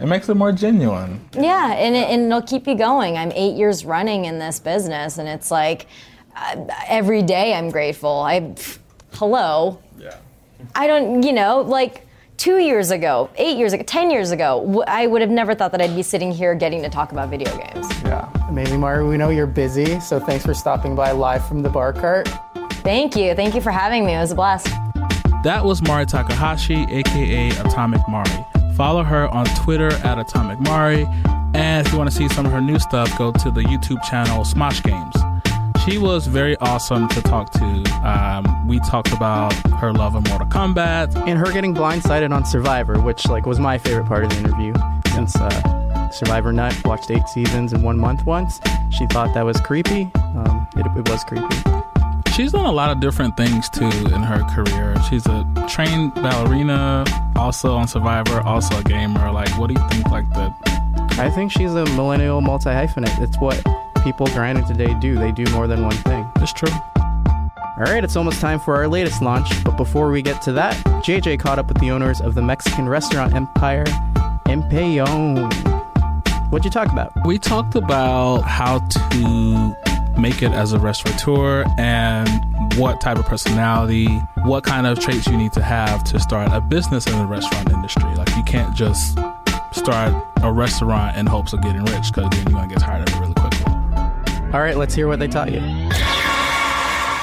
[0.00, 1.26] It makes it more genuine.
[1.32, 3.16] Yeah, and, it, and it'll keep you going.
[3.16, 5.86] I'm eight years running in this business, and it's like
[6.34, 8.20] uh, every day I'm grateful.
[8.20, 8.78] I, pff,
[9.12, 9.80] hello.
[10.66, 10.82] Yeah.
[10.82, 15.06] I don't, you know, like two years ago, eight years ago, ten years ago, I
[15.06, 17.86] would have never thought that I'd be sitting here getting to talk about video games.
[18.02, 18.28] Yeah.
[18.50, 21.92] Maybe, Mari, we know you're busy, so thanks for stopping by live from the bar
[21.92, 22.28] cart.
[22.82, 23.34] Thank you.
[23.34, 24.14] Thank you for having me.
[24.14, 24.68] It was a blast.
[25.42, 28.30] That was Mari Takahashi, aka Atomic Mari.
[28.76, 31.06] Follow her on Twitter at Atomic Mari.
[31.54, 34.02] And if you want to see some of her new stuff, go to the YouTube
[34.04, 35.16] channel Smosh Games.
[35.84, 37.82] She was very awesome to talk to.
[38.06, 41.16] Um, we talked about her love of Mortal Kombat.
[41.26, 44.72] And her getting blindsided on Survivor, which like was my favorite part of the interview
[45.12, 48.60] since uh, Survivor Nut watched eight seasons in one month once.
[48.90, 50.08] She thought that was creepy.
[50.14, 51.56] Um, it, it was creepy.
[52.32, 54.94] She's done a lot of different things too in her career.
[55.08, 59.32] She's a trained ballerina, also on Survivor, also a gamer.
[59.32, 60.10] Like, what do you think?
[60.10, 60.54] Like the
[61.18, 63.20] I think she's a millennial multi hyphenate.
[63.20, 63.60] It's what
[64.04, 65.16] people grinding today do.
[65.16, 66.30] They do more than one thing.
[66.36, 66.70] it's true.
[67.78, 69.62] All right, it's almost time for our latest launch.
[69.62, 72.88] But before we get to that, JJ caught up with the owners of the Mexican
[72.88, 73.84] restaurant empire,
[74.46, 75.52] Empellon.
[76.50, 77.12] What'd you talk about?
[77.26, 79.76] We talked about how to
[80.18, 82.26] make it as a restaurateur and
[82.78, 84.06] what type of personality,
[84.44, 87.70] what kind of traits you need to have to start a business in the restaurant
[87.70, 88.14] industry.
[88.14, 89.18] Like you can't just
[89.72, 93.14] start a restaurant in hopes of getting rich because then you're gonna get tired of
[93.14, 93.66] it really quickly.
[94.54, 95.85] All right, let's hear what they taught you.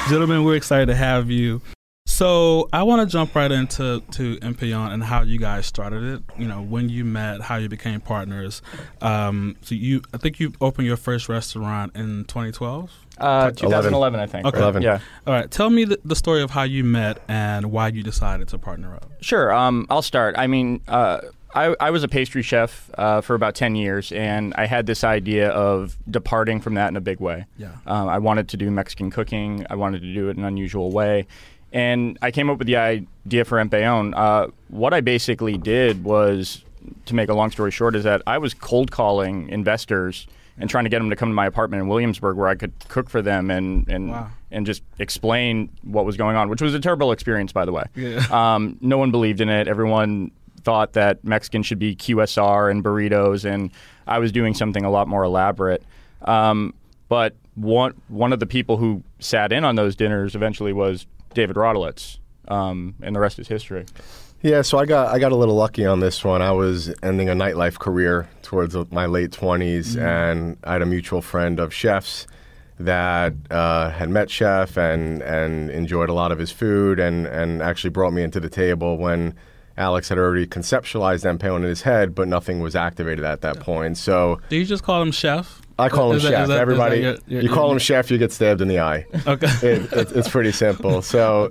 [0.09, 1.61] Gentlemen, we're excited to have you.
[2.05, 6.23] So I want to jump right into to Empellon and how you guys started it.
[6.37, 8.61] You know, when you met, how you became partners.
[9.01, 12.91] Um, so you, I think you opened your first restaurant in 2012.
[13.17, 14.45] Uh, 2011, I think.
[14.45, 14.59] Okay.
[14.59, 14.81] 11.
[14.81, 14.99] Yeah.
[15.25, 18.49] All right, tell me the, the story of how you met and why you decided
[18.49, 19.09] to partner up.
[19.21, 19.53] Sure.
[19.53, 20.35] Um, I'll start.
[20.37, 21.21] I mean, uh,
[21.53, 25.03] I, I was a pastry chef uh, for about 10 years, and I had this
[25.03, 27.45] idea of departing from that in a big way.
[27.57, 27.71] Yeah.
[27.85, 29.65] Um, I wanted to do Mexican cooking.
[29.69, 31.27] I wanted to do it in an unusual way.
[31.71, 34.13] And I came up with the idea for Empellon.
[34.15, 36.63] Uh, what I basically did was,
[37.05, 40.27] to make a long story short, is that I was cold calling investors
[40.59, 42.73] and trying to get them to come to my apartment in Williamsburg where I could
[42.89, 44.29] cook for them and, and, Wow.
[44.51, 47.85] and just explain what was going on, which was a terrible experience, by the way.
[47.95, 48.23] Yeah.
[48.29, 49.67] Um, no one believed in it.
[49.67, 50.29] Everyone
[50.63, 53.71] thought that Mexican should be QSR and burritos, and
[54.07, 55.83] I was doing something a lot more elaborate.
[56.21, 56.73] Um,
[57.09, 61.55] but one one of the people who sat in on those dinners eventually was David
[61.55, 63.85] Rodolitz, um, and the rest is history.
[64.41, 66.41] Yeah, so I got I got a little lucky on this one.
[66.41, 71.21] I was ending a nightlife career towards my late 20s, and I had a mutual
[71.21, 72.27] friend of chefs
[72.79, 77.61] that uh, had met Chef and and enjoyed a lot of his food, and and
[77.61, 79.33] actually brought me into the table when
[79.77, 83.97] Alex had already conceptualized Empellon in his head, but nothing was activated at that point.
[83.97, 85.61] So Do you just call him chef?
[85.79, 86.31] I call him Is Chef.
[86.31, 88.79] that- that Everybody, your- your- you call your- him Chef, you get stabbed in the
[88.79, 89.07] eye.
[89.25, 89.47] Okay.
[89.67, 91.01] it, it, it's pretty simple.
[91.01, 91.49] So,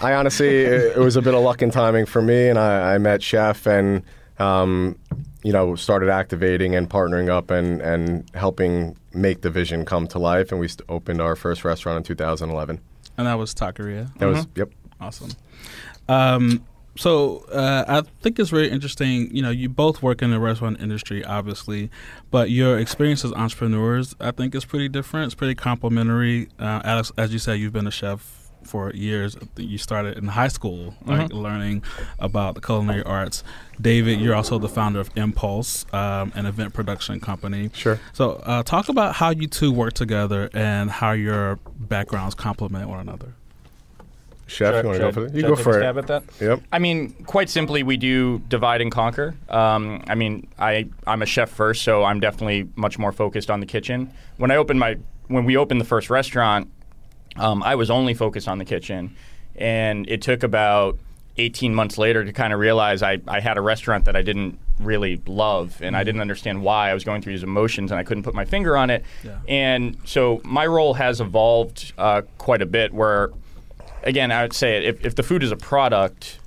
[0.00, 2.94] I honestly, it, it was a bit of luck and timing for me, and I,
[2.94, 4.02] I met Chef and,
[4.38, 4.96] um,
[5.42, 10.20] you know, started activating and partnering up and, and helping make the vision come to
[10.20, 10.52] life.
[10.52, 12.80] And we st- opened our first restaurant in 2011.
[13.18, 14.16] and that was Taqueria.
[14.18, 14.70] That was, yep.
[15.00, 15.30] Awesome.
[16.08, 16.64] Um,
[16.96, 19.34] so uh, I think it's very interesting.
[19.34, 21.90] You know, you both work in the restaurant industry, obviously,
[22.30, 25.26] but your experience as entrepreneurs, I think, is pretty different.
[25.26, 26.48] It's pretty complementary.
[26.58, 29.36] Uh, Alex, as you said, you've been a chef for years.
[29.56, 31.82] You started in high school, like learning
[32.18, 33.44] about the culinary arts.
[33.80, 37.70] David, you're also the founder of Impulse, um, an event production company.
[37.74, 38.00] Sure.
[38.12, 43.00] So, uh, talk about how you two work together and how your backgrounds complement one
[43.00, 43.34] another.
[44.46, 45.34] Chef, you want to go for it?
[45.34, 45.96] You go for it.
[45.96, 46.24] At that?
[46.40, 46.62] Yep.
[46.72, 49.34] I mean, quite simply, we do divide and conquer.
[49.48, 53.60] Um, I mean, I I'm a chef first, so I'm definitely much more focused on
[53.60, 54.12] the kitchen.
[54.36, 56.70] When I opened my when we opened the first restaurant,
[57.36, 59.16] um, I was only focused on the kitchen,
[59.56, 60.98] and it took about
[61.36, 64.58] 18 months later to kind of realize I, I had a restaurant that I didn't
[64.78, 68.04] really love, and I didn't understand why I was going through these emotions, and I
[68.04, 69.04] couldn't put my finger on it.
[69.24, 69.38] Yeah.
[69.48, 72.92] And so my role has evolved uh, quite a bit.
[72.92, 73.30] Where,
[74.04, 76.38] again, I would say if, if the food is a product.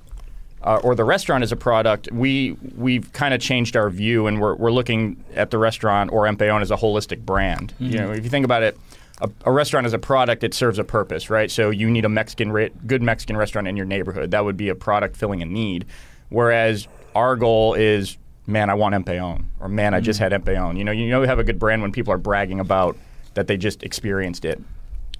[0.60, 4.40] Uh, or the restaurant is a product, we we've kind of changed our view, and
[4.40, 7.72] we're, we're looking at the restaurant or Empellon as a holistic brand.
[7.78, 8.76] You know, if you think about it,
[9.20, 11.50] a, a restaurant is a product, it serves a purpose, right?
[11.50, 14.32] So you need a Mexican, ra- good Mexican restaurant in your neighborhood.
[14.32, 15.86] That would be a product filling a need.
[16.28, 20.76] Whereas our goal is, man, I want Empellon, or man, I just had Empellon.
[20.76, 22.96] You know, you know, you have a good brand when people are bragging about
[23.34, 24.60] that they just experienced it.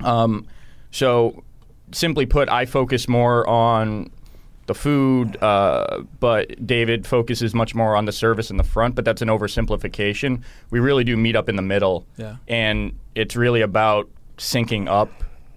[0.00, 0.46] Um,
[0.90, 1.42] so,
[1.92, 4.10] simply put, I focus more on
[4.66, 8.94] the food, uh, but David focuses much more on the service in the front.
[8.94, 10.42] But that's an oversimplification.
[10.70, 12.36] We really do meet up in the middle, Yeah.
[12.46, 15.10] and it's really about syncing up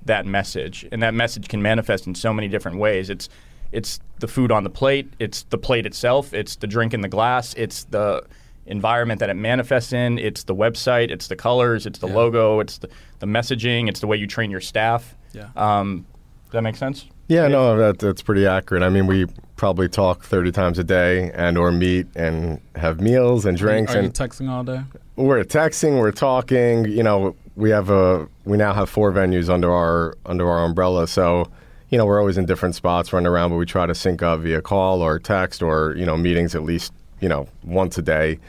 [0.05, 3.09] that message, and that message can manifest in so many different ways.
[3.09, 3.29] It's
[3.71, 7.07] it's the food on the plate, it's the plate itself, it's the drink in the
[7.07, 8.21] glass, it's the
[8.65, 12.15] environment that it manifests in, it's the website, it's the colors, it's the Yeah.
[12.15, 15.15] logo, it's the, the messaging, it's the way you train your staff.
[15.34, 15.47] Yeah.
[15.55, 16.05] Um,
[16.52, 17.06] that make sense?
[17.28, 18.84] Yeah, no, that, that's pretty accurate.
[18.84, 19.26] I mean, we
[19.56, 23.99] probably talk 30 times a day and or meet and have meals and drinks Are
[23.99, 24.82] you and texting all day?
[25.16, 29.72] we're texting, we're talking, you know, we have a we now have four venues under
[29.72, 31.08] our under our umbrella.
[31.08, 31.47] So,
[31.89, 34.39] you know, we're always in different spots running around, but we try to sync up
[34.41, 38.39] via call or text or, you know, meetings at least, you know, once a day.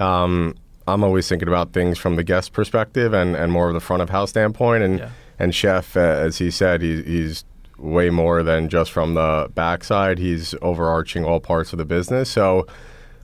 [0.00, 0.54] Um,
[0.86, 4.02] I'm always thinking about things from the guest perspective and, and more of the front
[4.02, 4.82] of house standpoint.
[4.82, 5.10] And Yeah.
[5.38, 7.44] and chef, uh, as he said, he, he's
[7.82, 10.18] way more than just from the backside.
[10.18, 12.30] He's overarching all parts of the business.
[12.30, 12.66] So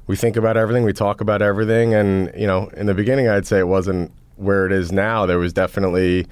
[0.07, 3.47] we think about everything, we talk about everything, and you know, in the beginning, I'd
[3.47, 5.27] say it wasn't where it is now.
[5.27, 6.27] There was definitely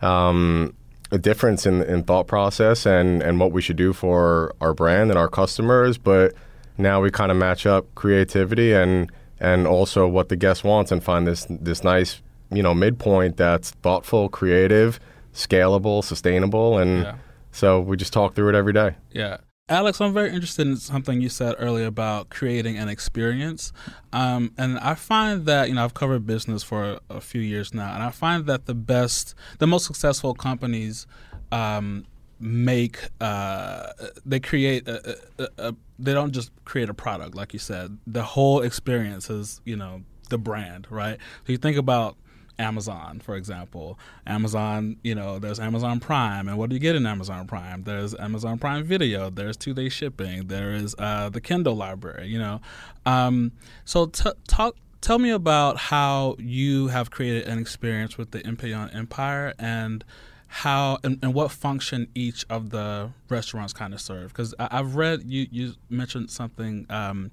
[0.00, 0.74] um,
[1.10, 5.10] a difference in, in thought process and and what we should do for our brand
[5.10, 6.32] and our customers, but
[6.78, 11.02] now we kind of match up creativity and and also what the guest wants and
[11.04, 14.98] find this this nice you know midpoint that's thoughtful, creative,
[15.34, 17.14] scalable, sustainable, and Yeah.
[17.56, 18.96] So we just talk through it every day.
[19.10, 19.38] Yeah.
[19.68, 23.72] Alex, I'm very interested in something you said earlier about creating an experience.
[24.12, 27.74] Um, and I find that, you know, I've covered business for a, a few years
[27.74, 31.08] now, and I find that the best, the most successful companies
[31.50, 32.04] um,
[32.38, 33.88] make, uh,
[34.24, 37.98] they create, a, a, a, they don't just create a product, like you said.
[38.06, 41.18] The whole experience is, you know, the brand, right?
[41.44, 42.16] So you think about
[42.58, 43.98] Amazon, for example.
[44.26, 47.84] Amazon, you know, there's Amazon Prime, and what do you get in Amazon Prime?
[47.84, 52.38] There's Amazon Prime Video, there's two day shipping, there is uh, the Kindle library, you
[52.38, 52.60] know.
[53.04, 53.52] Um,
[53.84, 54.76] so t- talk.
[55.02, 60.02] Tell me about how you have created an experience with the Empellon Empire and
[60.48, 64.32] how and, and what function each of the restaurants kind of serve.
[64.32, 66.86] Because I've read you you mentioned something.
[66.88, 67.30] Um,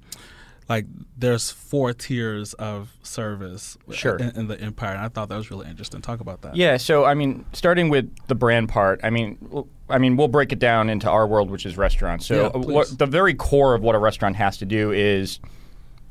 [0.70, 0.86] like
[1.18, 4.18] there's four tiers of service Sure.
[4.18, 6.78] in, in the empire and i thought that was really interesting talk about that Yeah,
[6.78, 9.38] so I mean, starting with the brand part, I mean,
[9.90, 12.26] I mean, we'll break it down into our world, which is restaurants.
[12.26, 15.40] So, Yeah, uh, what, the very core of what a restaurant has to do is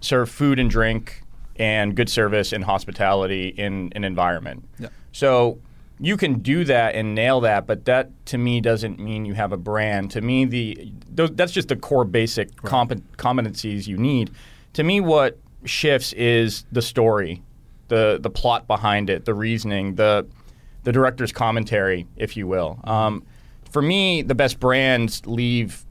[0.01, 1.23] serve food and drink
[1.57, 4.69] and good service and hospitality in an environment.
[4.79, 4.89] Yeah.
[5.13, 5.59] So
[6.01, 9.53] you can do that and nail that, but that to me doesn't mean you have
[9.53, 10.11] a brand.
[10.13, 14.31] To me, the that's just the core basic compe- competencies you need.
[14.75, 17.43] To me, what shifts is the story,
[17.89, 20.27] the the plot behind it, the reasoning, the
[20.85, 22.81] the director's commentary, if you will.
[22.85, 23.25] Um,
[23.71, 25.85] for me, the best brands leave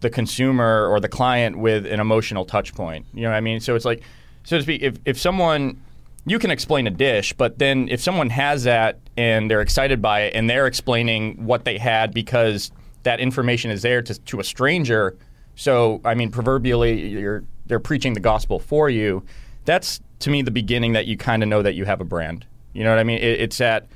[0.00, 3.06] the consumer or the client with an emotional touch point.
[3.12, 3.60] You know what I mean?
[3.60, 4.02] So it's like,
[4.44, 5.80] so to speak, if, if someone,
[6.26, 10.22] you can explain a dish, but then if someone has that and they're excited by
[10.22, 12.70] it and they're explaining what they had because
[13.02, 15.16] that information is there to, to a stranger,
[15.54, 19.24] so I mean, proverbially, you're, they're preaching the gospel for you.
[19.64, 22.46] That's to me the beginning that you kind of know that you have a brand.
[22.72, 23.18] You know what I mean?
[23.18, 23.86] It, it's that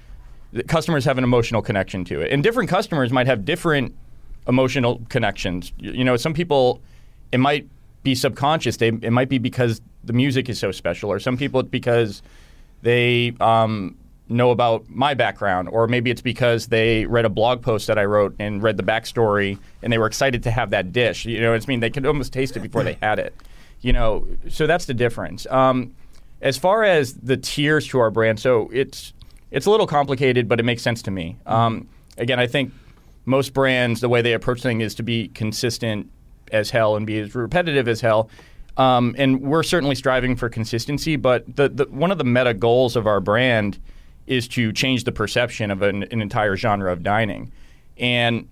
[0.66, 3.95] customers have an emotional connection to it, and different customers might have different
[4.47, 5.72] emotional connections.
[5.79, 6.81] You, you know, some people
[7.33, 7.68] it might
[8.05, 8.76] be subconscious.
[8.76, 12.22] They it might be because the music is so special, or some people it's because
[12.82, 13.96] they um,
[14.28, 18.05] know about my background, or maybe it's because they read a blog post that I
[18.05, 21.24] wrote and read the backstory, and they were excited to have that dish.
[21.24, 23.34] You know, what I mean, they could almost taste it before they had it.
[23.80, 25.46] You know, so that's the difference.
[25.50, 25.94] Um,
[26.40, 29.12] as far as the tiers to our brand, so it's
[29.50, 31.36] it's a little complicated, but it makes sense to me.
[31.46, 31.88] Um,
[32.18, 32.72] again, I think
[33.24, 36.11] most brands, the way they approach things is to be consistent
[36.53, 38.30] as hell and be as repetitive as hell.
[38.76, 42.97] Um, and we're certainly striving for consistency, but the, the, one of the meta goals
[42.97, 43.78] of our brand
[44.26, 47.53] is to change the perception of an, an entire genre of dining.
[47.99, 48.49] And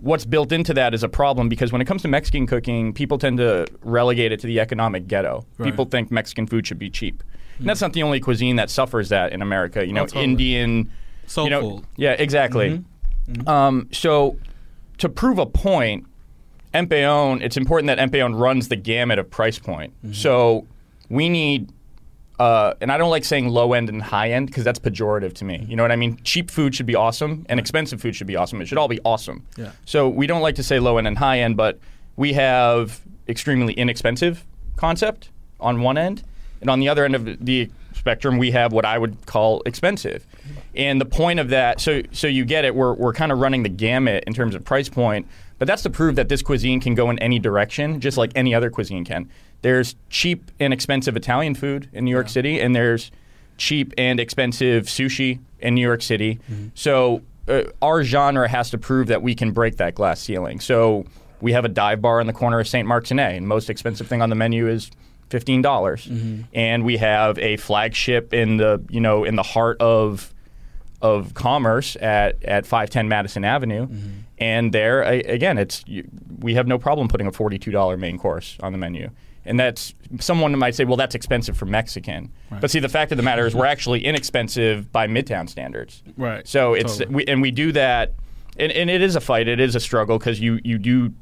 [0.00, 3.18] what's built into that is a problem because when it comes to Mexican cooking, people
[3.18, 5.44] tend to relegate it to the economic ghetto.
[5.58, 5.70] Right.
[5.70, 7.22] People think Mexican food should be cheap.
[7.58, 9.86] And that's not the only cuisine that suffers that in America.
[9.86, 10.24] You know, Oh, totally.
[10.24, 10.92] Indian,
[11.26, 12.84] Soul you know, yeah, exactly.
[13.46, 14.36] Um, so
[14.98, 16.06] to prove a point,
[16.76, 19.92] Empellon, it's important that Empellon runs the gamut of price point.
[19.98, 20.12] Mm-hmm.
[20.12, 20.66] So
[21.08, 21.72] we need,
[22.38, 25.44] uh, and I don't like saying low end and high end because that's pejorative to
[25.44, 25.58] me.
[25.58, 25.70] Mm-hmm.
[25.70, 26.20] You know what I mean?
[26.22, 28.60] Cheap food should be awesome and expensive food should be awesome.
[28.60, 29.44] It should all be awesome.
[29.56, 29.72] Yeah.
[29.84, 31.78] So we don't like to say low end and high end, but
[32.16, 34.44] we have extremely inexpensive
[34.76, 36.22] concept on one end,
[36.60, 40.26] and on the other end of the spectrum, we have what I would call expensive.
[40.26, 40.60] Mm-hmm.
[40.76, 43.62] And the point of that, so so you get it, we're we're kind of running
[43.62, 45.26] the gamut in terms of price point,
[45.58, 48.54] but that's to prove that this cuisine can go in any direction, just like any
[48.54, 49.28] other cuisine can.
[49.62, 53.10] There's cheap and expensive Italian food in New York City, and there's
[53.56, 56.40] cheap and expensive sushi in New York City.
[56.50, 56.68] Mm-hmm.
[56.74, 60.60] So uh, our genre has to prove that we can break that glass ceiling.
[60.60, 61.04] So
[61.40, 62.86] we have a dive bar in the corner of St.
[62.86, 64.90] Mark's and most expensive thing on the menu is
[65.30, 66.06] fifteen dollars.
[66.06, 66.42] Mm-hmm.
[66.54, 70.32] And we have a flagship in the you know in the heart of
[71.02, 73.86] of commerce at at five ten Madison Avenue.
[73.86, 74.10] Mm-hmm.
[74.38, 76.06] And there a- again, it's you,
[76.40, 79.10] we have no problem putting a forty two dollar main course on the menu.
[79.48, 82.32] And that's someone might say, well, that's expensive for Mexican.
[82.60, 86.02] But see, the fact of the matter is, we're actually inexpensive by Midtown standards.
[86.16, 86.46] Right.
[86.48, 87.14] So it's Totally.
[87.14, 88.14] we, and we do that,
[88.58, 89.46] and, and it is a fight.
[89.46, 91.12] It is a struggle because you you do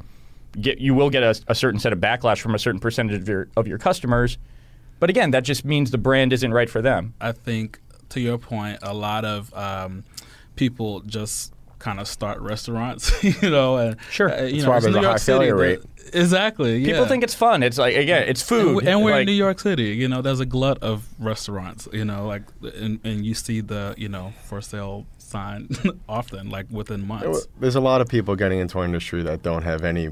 [0.60, 3.28] get you will get a, a certain set of backlash from a certain percentage of
[3.28, 4.38] your of your customers.
[5.00, 7.14] But again, that just means the brand isn't right for them.
[7.20, 10.04] I think to your point, a lot of um,
[10.56, 11.52] people just
[11.84, 13.02] kind of start restaurants,
[13.42, 14.30] you know, and Sure.
[14.32, 15.80] uh, you That's know, why there's New a York high City, failure rate.
[16.12, 16.84] Exactly.
[16.84, 17.62] People think it's fun.
[17.62, 19.88] It's like again, it's food, And, we- and we're Like, in New York City.
[20.02, 21.88] You know, there's a glut of restaurants.
[21.92, 22.42] You know, like
[22.84, 25.68] and, and you see the you know for sale sign
[26.08, 27.46] often, like within months.
[27.60, 30.10] There's a lot of people getting into our industry that don't have any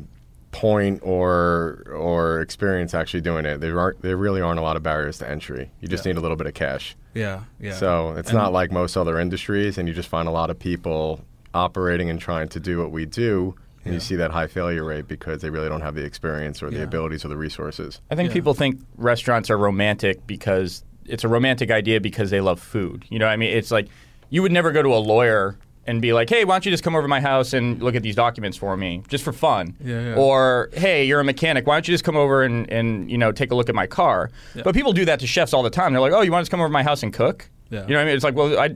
[0.51, 3.61] point or or experience actually doing it.
[3.61, 5.71] There aren't there really aren't a lot of barriers to entry.
[5.81, 6.13] You just Yeah.
[6.13, 6.97] need a little bit of cash.
[7.15, 7.75] Yeah, yeah.
[7.75, 10.59] So it's And- not like most other industries, and you just find a lot of
[10.59, 11.21] people
[11.55, 15.09] operating and trying to do what we do, and you see that high failure rate
[15.09, 16.85] because they really don't have the experience or the Yeah.
[16.85, 18.01] abilities or the resources.
[18.11, 18.35] I think Yeah.
[18.35, 23.05] people think restaurants are romantic because it's a romantic idea because they love food.
[23.11, 23.89] You know, what I mean, it's like
[24.31, 26.85] you would never go to a lawyer and be like, "Hey, why don't you just
[26.85, 29.75] come over to my house and look at these documents for me, just for fun?"
[29.85, 30.15] Yeah, yeah.
[30.15, 31.67] Or, "Hey, you're a mechanic.
[31.67, 33.89] Why don't you just come over and, and you know take a look at my
[33.89, 34.31] car?"
[34.63, 35.93] But people do that to chefs all the time.
[35.93, 37.83] They're like, "Oh, you want to come over to my house and cook?" Yeah.
[37.87, 38.15] You know what I mean?
[38.15, 38.67] It's like, well, I,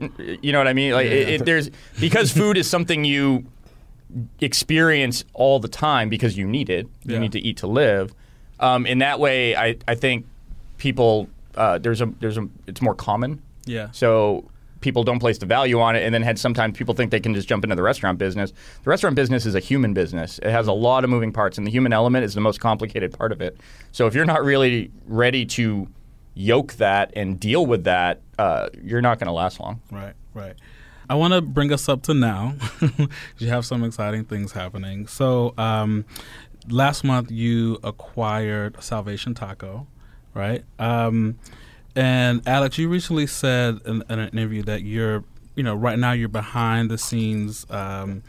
[0.41, 0.91] you know what I mean?
[0.93, 1.69] Like, it, it, there's
[1.99, 3.45] because food is something you
[4.41, 6.87] experience all the time because you need it.
[7.05, 7.19] You Yeah.
[7.19, 8.13] need to eat to live.
[8.59, 10.25] Um, in that way, I, I think
[10.77, 13.41] people uh, there's a there's a it's more common.
[13.65, 13.91] Yeah.
[13.91, 17.19] So people don't place the value on it, and then had sometimes people think they
[17.19, 18.51] can just jump into the restaurant business.
[18.83, 20.39] The restaurant business is a human business.
[20.39, 23.11] It has a lot of moving parts, and the human element is the most complicated
[23.11, 23.57] part of it.
[23.91, 25.87] So if you're not really ready to
[26.37, 29.81] yoke that and deal with that, uh, you're not going to last long.
[29.91, 30.55] Right, right.
[31.09, 32.55] I want to bring us up to now.
[33.37, 35.07] you have some exciting things happening.
[35.07, 36.05] So, um,
[36.69, 39.87] last month you acquired Salvation Taco,
[40.33, 40.63] right?
[40.79, 41.39] Um,
[41.95, 45.23] and Alex, you recently said in, in an interview that you're,
[45.55, 48.21] you know, right now you're behind the scenes, um,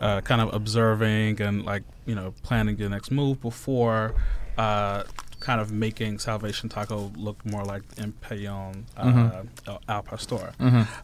[0.00, 4.14] uh, kind of observing and like, you know, planning your next move before.
[4.56, 5.02] Uh,
[5.40, 10.52] kind of making Salvation Taco look more like Empellon uh, Al- Al Pastor.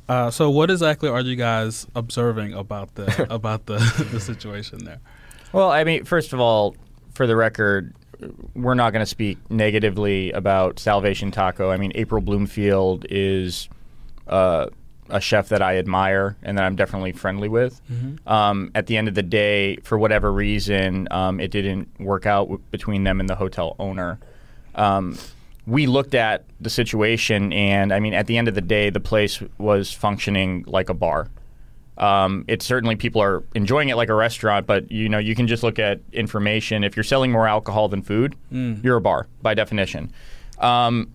[0.09, 3.79] Uh, so, what exactly are you guys observing about the about the,
[4.13, 5.01] the situation there?
[5.53, 6.77] Well, I mean, first of all,
[7.15, 7.95] for the record,
[8.55, 11.71] we're not going to speak negatively about Salvation Taco.
[11.71, 13.69] I mean, April Bloomfield is
[14.29, 14.67] uh,
[15.09, 17.81] a chef that I admire and that I'm definitely friendly with.
[18.27, 22.45] Um, at the end of the day, for whatever reason, um, it didn't work out
[22.49, 24.19] w- between them and the hotel owner.
[24.75, 25.17] Um,
[25.67, 29.01] we looked at the situation, and I mean, at the end of the day, the
[29.01, 31.29] place was functioning like a bar.
[31.99, 35.47] Um, it's certainly people are enjoying it like a restaurant, but you know you can
[35.47, 36.85] just look at information.
[36.85, 38.37] If you're selling more alcohol than food,
[38.85, 40.13] you're a bar by definition.
[40.59, 41.11] Um,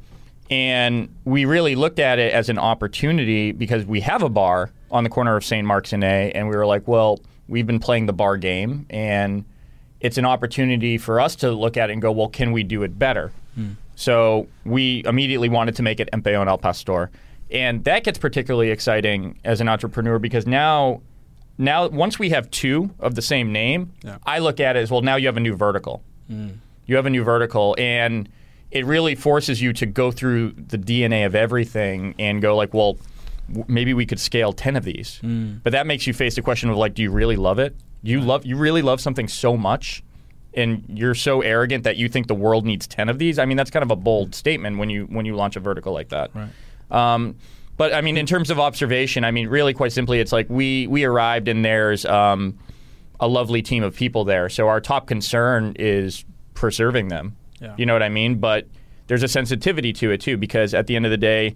[0.51, 5.05] and we really looked at it as an opportunity because we have a bar on
[5.05, 5.65] the corner of St.
[5.65, 9.45] Mark's and A, and we were like, well, we've been playing the bar game, and
[10.01, 12.83] it's an opportunity for us to look at it and go, well, can we do
[12.83, 13.31] it better?
[13.55, 13.71] Hmm.
[13.95, 17.09] So we immediately wanted to make it Empellon El Pastor.
[17.49, 21.01] And that gets particularly exciting as an entrepreneur because now,
[21.57, 24.17] now once we have two of the same name, Yeah.
[24.25, 25.01] I look at it as well.
[25.01, 26.01] Now you have a new vertical.
[26.27, 26.49] Hmm.
[26.87, 28.27] You have a new vertical, and
[28.71, 32.97] it really forces you to go through the DNA of everything and go like, well,
[33.47, 35.19] w- maybe we could scale ten of these.
[35.63, 37.75] But that makes you face the question of like, do you really love it?
[38.03, 40.03] You love you really love something so much,
[40.53, 43.37] and you're so arrogant that you think the world needs ten of these.
[43.37, 45.93] I mean, that's kind of a bold statement when you when you launch a vertical
[45.93, 46.31] like that.
[46.33, 46.49] Right.
[46.89, 47.35] Um,
[47.77, 50.87] but I mean, in terms of observation, I mean, really, quite simply, it's like we
[50.87, 52.57] we arrived and there's um,
[53.19, 54.49] a lovely team of people there.
[54.49, 57.35] So our top concern is preserving them.
[57.61, 57.75] Yeah.
[57.77, 58.35] You know what I mean?
[58.39, 58.67] But
[59.07, 61.55] there's a sensitivity to it too, because at the end of the day,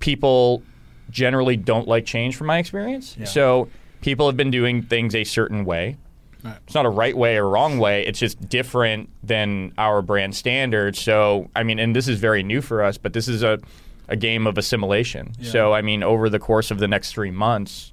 [0.00, 0.62] people
[1.10, 3.16] generally don't like change, from my experience.
[3.24, 3.68] So
[4.00, 5.96] people have been doing things a certain way.
[6.42, 6.56] Right.
[6.66, 8.06] It's not a right way or wrong way.
[8.06, 11.00] It's just different than our brand standards.
[11.00, 13.60] So, I mean, and this is very new for us, but this is a,
[14.08, 15.32] a game of assimilation.
[15.42, 17.92] So, I mean, over the course of the next three months,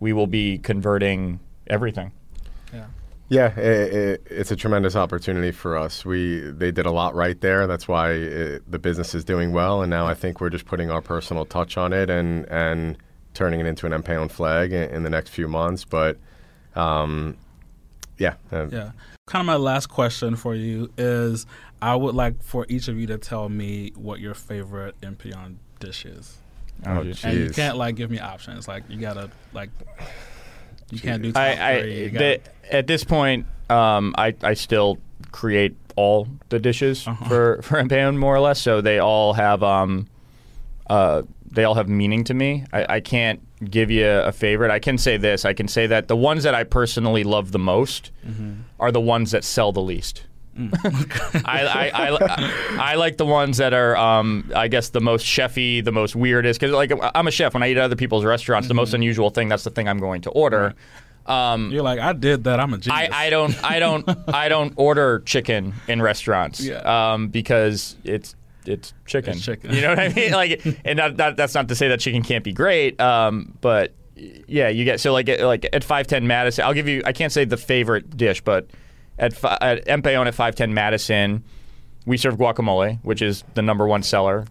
[0.00, 2.12] we will be converting everything.
[3.32, 3.52] Yeah.
[3.56, 6.04] Yeah, i i it's a tremendous opportunity for us.
[6.04, 7.66] We they did a lot right there.
[7.66, 10.90] That's why it, the business is doing well, and now I think we're just putting
[10.90, 12.98] our personal touch on it and and
[13.34, 15.84] turning it into an Empellon flag in, in the next few months.
[15.84, 16.18] But
[16.74, 17.36] um,
[18.18, 18.92] yeah, uh, Yeah.
[19.26, 21.46] Kind of my last question for you is
[21.80, 26.04] I would like for each of you to tell me what your favorite Empellon dish
[26.04, 26.36] is.
[26.84, 27.24] Oh, geez.
[27.24, 28.68] And you can't like give me options.
[28.68, 29.70] Like you gotta like
[30.92, 32.04] you can't do top I, three.
[32.06, 32.40] I the,
[32.70, 34.98] at this point, um, I, I still
[35.32, 37.24] create all the dishes Uh-huh.
[37.28, 38.60] for for Empellon more or less.
[38.60, 40.06] So they all have um,
[40.88, 42.64] uh, they all have meaning to me.
[42.72, 43.40] I, I can't
[43.70, 44.70] give you a favorite.
[44.70, 45.44] I can say this.
[45.44, 48.52] I can say that the ones that I personally love the most Mm-hmm.
[48.80, 50.24] are the ones that sell the least.
[50.56, 55.82] I, I, I, I like the ones that are, um, I guess, the most chefy,
[55.84, 56.60] the most weirdest.
[56.60, 57.54] Because like I'm a chef.
[57.54, 58.76] When I eat at other people's restaurants, the Mm-hmm.
[58.80, 60.74] most unusual thing, that's the thing I'm going to order.
[61.26, 62.58] Um, You're like, I did that.
[62.58, 63.10] I'm a genius.
[63.12, 67.12] I, I don't I don't I don't order chicken in restaurants Yeah.
[67.12, 68.34] um, because it's
[68.66, 69.34] it's chicken.
[69.34, 69.72] It's chicken.
[69.72, 70.32] You know what I mean?
[70.42, 73.92] Like, and that, that, that's not to say that chicken can't be great, um, but
[74.16, 76.64] yeah, you get so like like at five ten Madison.
[76.64, 77.02] I'll give you.
[77.04, 78.66] I can't say the favorite dish, but
[79.18, 81.44] at fi- at Empellon at five ten Madison,
[82.06, 84.46] we serve guacamole, which is the number one seller.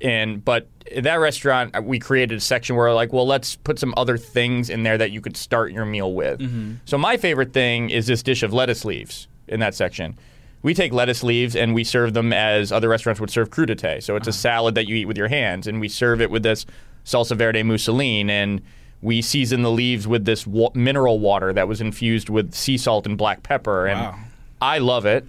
[0.00, 3.78] And but at that restaurant, uh, we created a section where like, well, let's put
[3.78, 6.40] some other things in there that you could start your meal with.
[6.84, 10.18] So my favorite thing is this dish of lettuce leaves in that section.
[10.62, 14.02] We take lettuce leaves and we serve them as other restaurants would serve crudité.
[14.02, 16.42] So it's a salad that you eat with your hands, and we serve it with
[16.42, 16.64] this
[17.04, 18.62] salsa verde mousseline, and
[19.04, 23.06] we season the leaves with this wa- mineral water that was infused with sea salt
[23.06, 23.86] and black pepper.
[23.86, 24.18] And Wow.
[24.62, 25.24] I love it.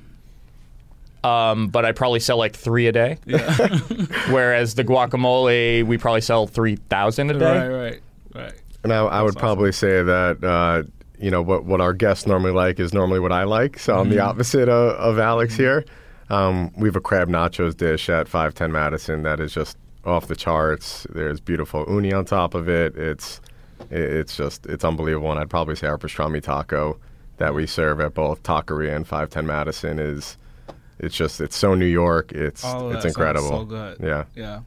[1.24, 3.18] Um, but I probably sell like three a day.
[4.30, 7.46] Whereas the guacamole, we probably sell 3,000 a day.
[7.46, 8.02] Right, right,
[8.36, 8.54] right.
[8.84, 9.40] And I, I would awesome.
[9.40, 10.84] probably say that uh,
[11.20, 13.80] you know what what our guests normally like is normally what I like.
[13.80, 15.84] So I'm the opposite of, of Alex here.
[16.30, 20.36] Um, we have a crab nachos dish at 510 Madison that is just off the
[20.36, 21.08] charts.
[21.10, 22.96] There's beautiful uni on top of it.
[22.96, 23.45] It's it-
[23.90, 25.32] it's just it's unbelievable.
[25.32, 26.98] And I'd probably say our pastrami taco
[27.38, 30.38] that we serve at both Taqueria and 510 Madison is
[31.00, 32.32] it's just it's so New York.
[32.32, 33.50] It's it's incredible.
[33.50, 33.98] So good.
[34.02, 34.26] Yeah.
[34.36, 34.62] Yeah.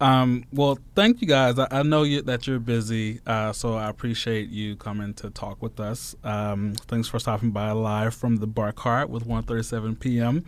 [0.00, 1.58] Um, well, thank you guys.
[1.58, 5.62] I, I know you, that you're busy, uh, so I appreciate you coming to talk
[5.62, 6.16] with us.
[6.24, 10.44] Um, thanks for stopping by live from the Bar Cart with 1:37 p.m.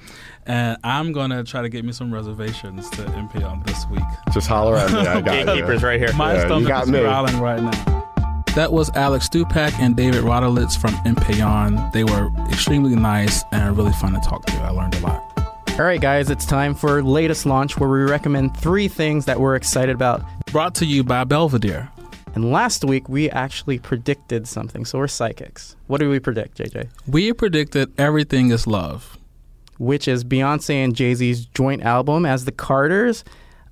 [0.47, 4.03] And I'm gonna try to get me some reservations to Empellon this week.
[4.33, 4.99] Just holler at me.
[4.99, 5.45] I got you.
[5.47, 6.13] Gatekeepers right here.
[6.15, 6.99] My Yeah, you stomach got is me.
[7.01, 7.93] growling right now.
[8.57, 11.93] That was Alex Stupak and David Rodolitz from Empellon.
[11.93, 14.55] They were extremely nice and really fun to talk to.
[14.63, 15.36] I learned a lot.
[15.79, 19.57] All right, guys, it's time for latest launch where we recommend three things that we're
[19.57, 20.23] excited about.
[20.47, 21.91] Brought to you by Belvedere.
[22.35, 25.77] And last week we actually predicted something, so we're psychics.
[25.87, 26.89] What did we predict, JJ?
[27.07, 29.19] We predicted everything is love.
[29.77, 33.23] Which is Beyonce and Jay Z's joint album as the Carters.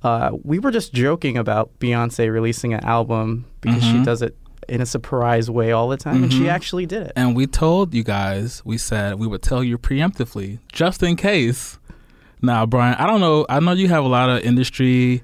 [0.02, 4.36] Uh, we were just joking about Beyonce releasing an album because she does it
[4.68, 7.12] in a surprise way all the time, and she actually did it.
[7.16, 11.78] And we told you guys, we said we would tell you preemptively, just in case.
[12.44, 13.46] Now, Brian, I don't know.
[13.48, 15.22] I know you have a lot of industry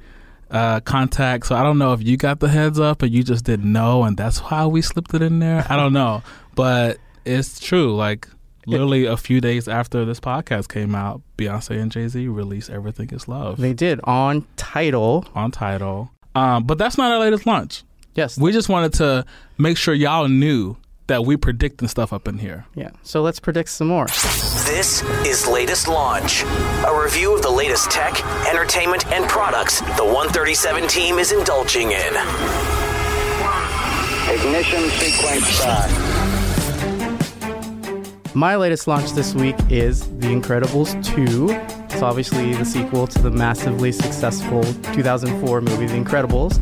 [0.50, 1.46] uh, contact.
[1.46, 4.02] So I don't know if you got the heads up or you just didn't know,
[4.04, 5.66] and that's why we slipped it in there.
[5.68, 6.22] I don't know,
[6.54, 7.94] but it's true.
[7.94, 8.28] Like
[8.66, 13.10] literally a few days after this podcast came out, Beyonce and Jay Z released "Everything
[13.10, 15.24] Is Love" They did on title.
[15.34, 16.10] on title.
[16.34, 17.82] Um, but that's not our latest launch.
[18.14, 18.38] Yes.
[18.38, 19.24] We just wanted to
[19.58, 20.76] make sure y'all knew
[21.10, 22.64] that we predicting stuff up in here.
[22.76, 22.90] yeah.
[23.02, 24.06] So let's predict some more.
[24.64, 30.86] This is Latest Launch, a review of the latest tech, entertainment, and products the 137
[30.86, 32.14] team is indulging in.
[34.30, 35.90] Ignition sequence start.
[38.36, 41.48] My latest launch this week is The Incredibles 2.
[41.92, 44.62] It's obviously the sequel to the massively successful
[44.94, 46.60] 2004 movie The Incredibles.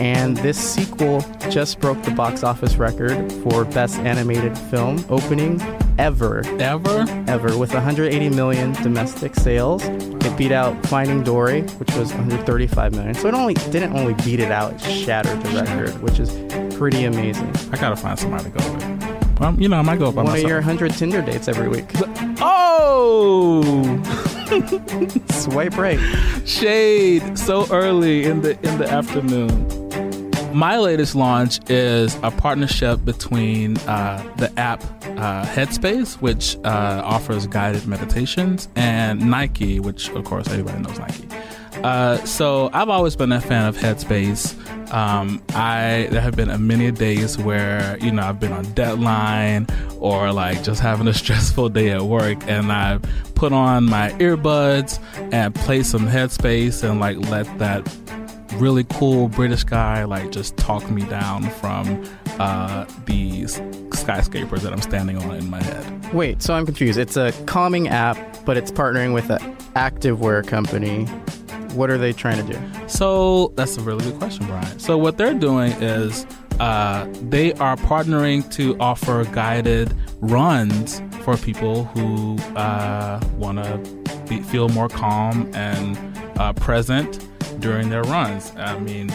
[0.00, 1.20] And this sequel
[1.50, 5.60] just broke the box office record for best animated film opening
[5.98, 6.42] ever.
[6.58, 7.04] Ever?
[7.28, 9.84] Ever with 180 million domestic sales.
[9.84, 13.14] It beat out Finding Dory, which was 135 million.
[13.14, 16.30] So it only didn't only beat it out, it shattered the record, which is
[16.76, 17.52] pretty amazing.
[17.70, 19.38] I gotta find somebody to go with.
[19.38, 20.48] Well, you know, I might go by One of myself.
[20.48, 21.86] your 100 Tinder dates every week.
[22.40, 23.62] oh,
[25.30, 25.98] Swipe right.
[26.44, 29.66] shade so early in the in the afternoon.
[30.52, 37.46] My latest launch is a partnership between uh, the app uh, Headspace, which uh, offers
[37.46, 41.28] guided meditations, and Nike, which of course everybody knows Nike.
[41.82, 44.56] Uh, so I've always been a fan of Headspace.
[44.92, 49.66] Um, I there have been many days where you know I've been on deadline
[49.98, 53.02] or like just having a stressful day at work, and I've
[53.34, 55.00] put on my earbuds
[55.32, 57.88] and play some Headspace and like let that
[58.54, 62.04] really cool British guy like just talk me down from
[62.38, 63.60] uh, these
[63.92, 66.12] skyscrapers that I'm standing on in my head.
[66.12, 66.98] Wait, so I'm confused.
[66.98, 69.38] It's a calming app, but it's partnering with an
[69.76, 71.06] activewear company.
[71.74, 72.60] What are they trying to do?
[72.88, 74.78] So that's a really good question, Brian.
[74.78, 76.26] So what they're doing is
[76.58, 84.68] uh, they are partnering to offer guided runs for people who uh, want to feel
[84.68, 85.98] more calm and
[86.38, 87.26] uh, present
[87.60, 88.52] during their runs.
[88.56, 89.10] I mean,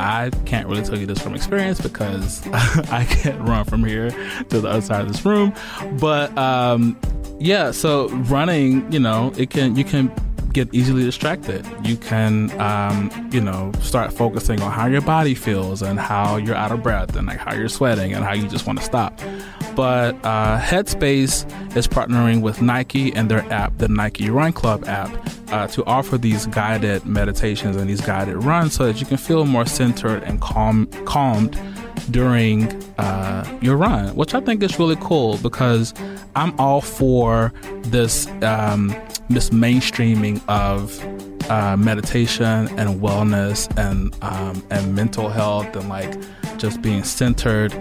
[0.00, 2.46] I can't really tell you this from experience because
[2.90, 5.52] I can't run from here to the other side of this room.
[5.98, 6.98] But um,
[7.38, 10.12] yeah, so running, you know, it can you can
[10.52, 11.66] get easily distracted.
[11.84, 16.56] You can, um, you know, start focusing on how your body feels and how you're
[16.56, 19.20] out of breath and like how you're sweating and how you just want to stop.
[19.74, 25.10] But uh, Headspace is partnering with Nike and their app, the Nike Run Club app,
[25.52, 29.44] uh, to offer these guided meditations and these guided runs so that you can feel
[29.44, 31.58] more centered and calm, calmed
[32.10, 35.94] during uh, your run, which I think is really cool because
[36.36, 38.94] I'm all for this um,
[39.28, 40.98] this mainstreaming of
[41.50, 46.16] uh, meditation and wellness and um, and mental health and like
[46.58, 47.74] just being centered.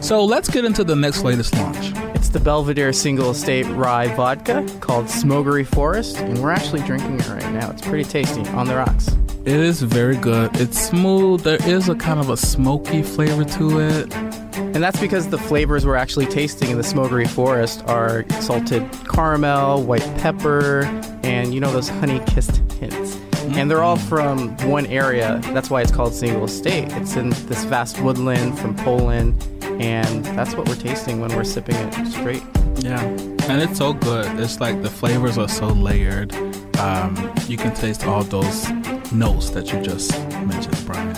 [0.00, 1.92] So let's get into the next latest launch.
[2.14, 7.28] It's the Belvedere Single Estate Rye Vodka called Smogóry Forest, and we're actually drinking it
[7.28, 7.70] right now.
[7.70, 9.16] It's pretty tasty on the rocks.
[9.46, 10.60] It is very good.
[10.60, 11.42] It's smooth.
[11.42, 14.12] There is a kind of a smoky flavor to it.
[14.56, 19.84] And that's because the flavors we're actually tasting in the Smogóry Forest are salted caramel,
[19.84, 20.84] white pepper,
[21.22, 23.14] and you know those honey kissed hints.
[23.14, 23.54] Mm-hmm.
[23.54, 25.38] And they're all from one area.
[25.54, 26.92] That's why it's called Single Estate.
[26.94, 29.40] It's in this vast woodland from Poland,
[29.80, 32.42] and that's what we're tasting when we're sipping it straight.
[32.78, 34.26] Yeah, and it's so good.
[34.40, 36.34] It's like the flavors are so layered.
[36.78, 38.70] Um, you can taste all those
[39.12, 40.12] notes that you just
[40.46, 41.16] mentioned, Brian.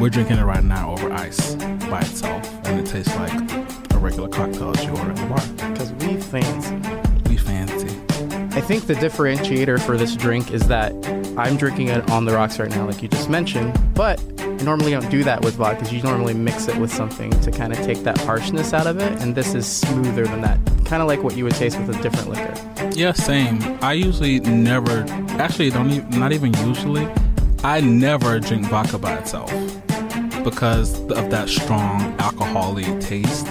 [0.00, 1.54] We're drinking it right now over ice
[1.90, 3.32] by itself, and it tastes like
[3.90, 5.70] a regular cocktail that you order at the bar.
[5.72, 6.74] Because we fancy.
[7.28, 7.96] We fancy.
[8.56, 10.92] I think the differentiator for this drink is that
[11.36, 14.90] I'm drinking it on the rocks right now, like you just mentioned, but I normally
[14.90, 17.78] don't do that with vodka because you normally mix it with something to kind of
[17.84, 20.58] take that harshness out of it, and this is smoother than that.
[20.90, 22.90] Kind of like what you would taste with a different liquor.
[22.96, 23.62] Yeah, same.
[23.80, 25.04] I usually never,
[25.38, 27.06] actually, don't even, not even usually,
[27.62, 29.52] I never drink vodka by itself
[30.42, 33.46] because of that strong alcoholic taste.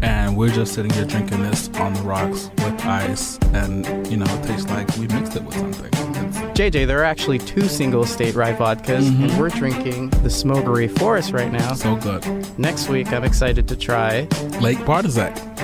[0.00, 4.24] And we're just sitting here drinking this on the rocks with ice, and you know,
[4.26, 5.90] it tastes like we mixed it with something.
[5.92, 9.38] It's, JJ, there are actually two single state rye vodkas, and mm-hmm.
[9.38, 11.74] we're drinking the Smogóry Forest right now.
[11.74, 12.24] so good.
[12.58, 14.26] Next week, I'm excited to try.
[14.60, 15.57] Lake Bartężek.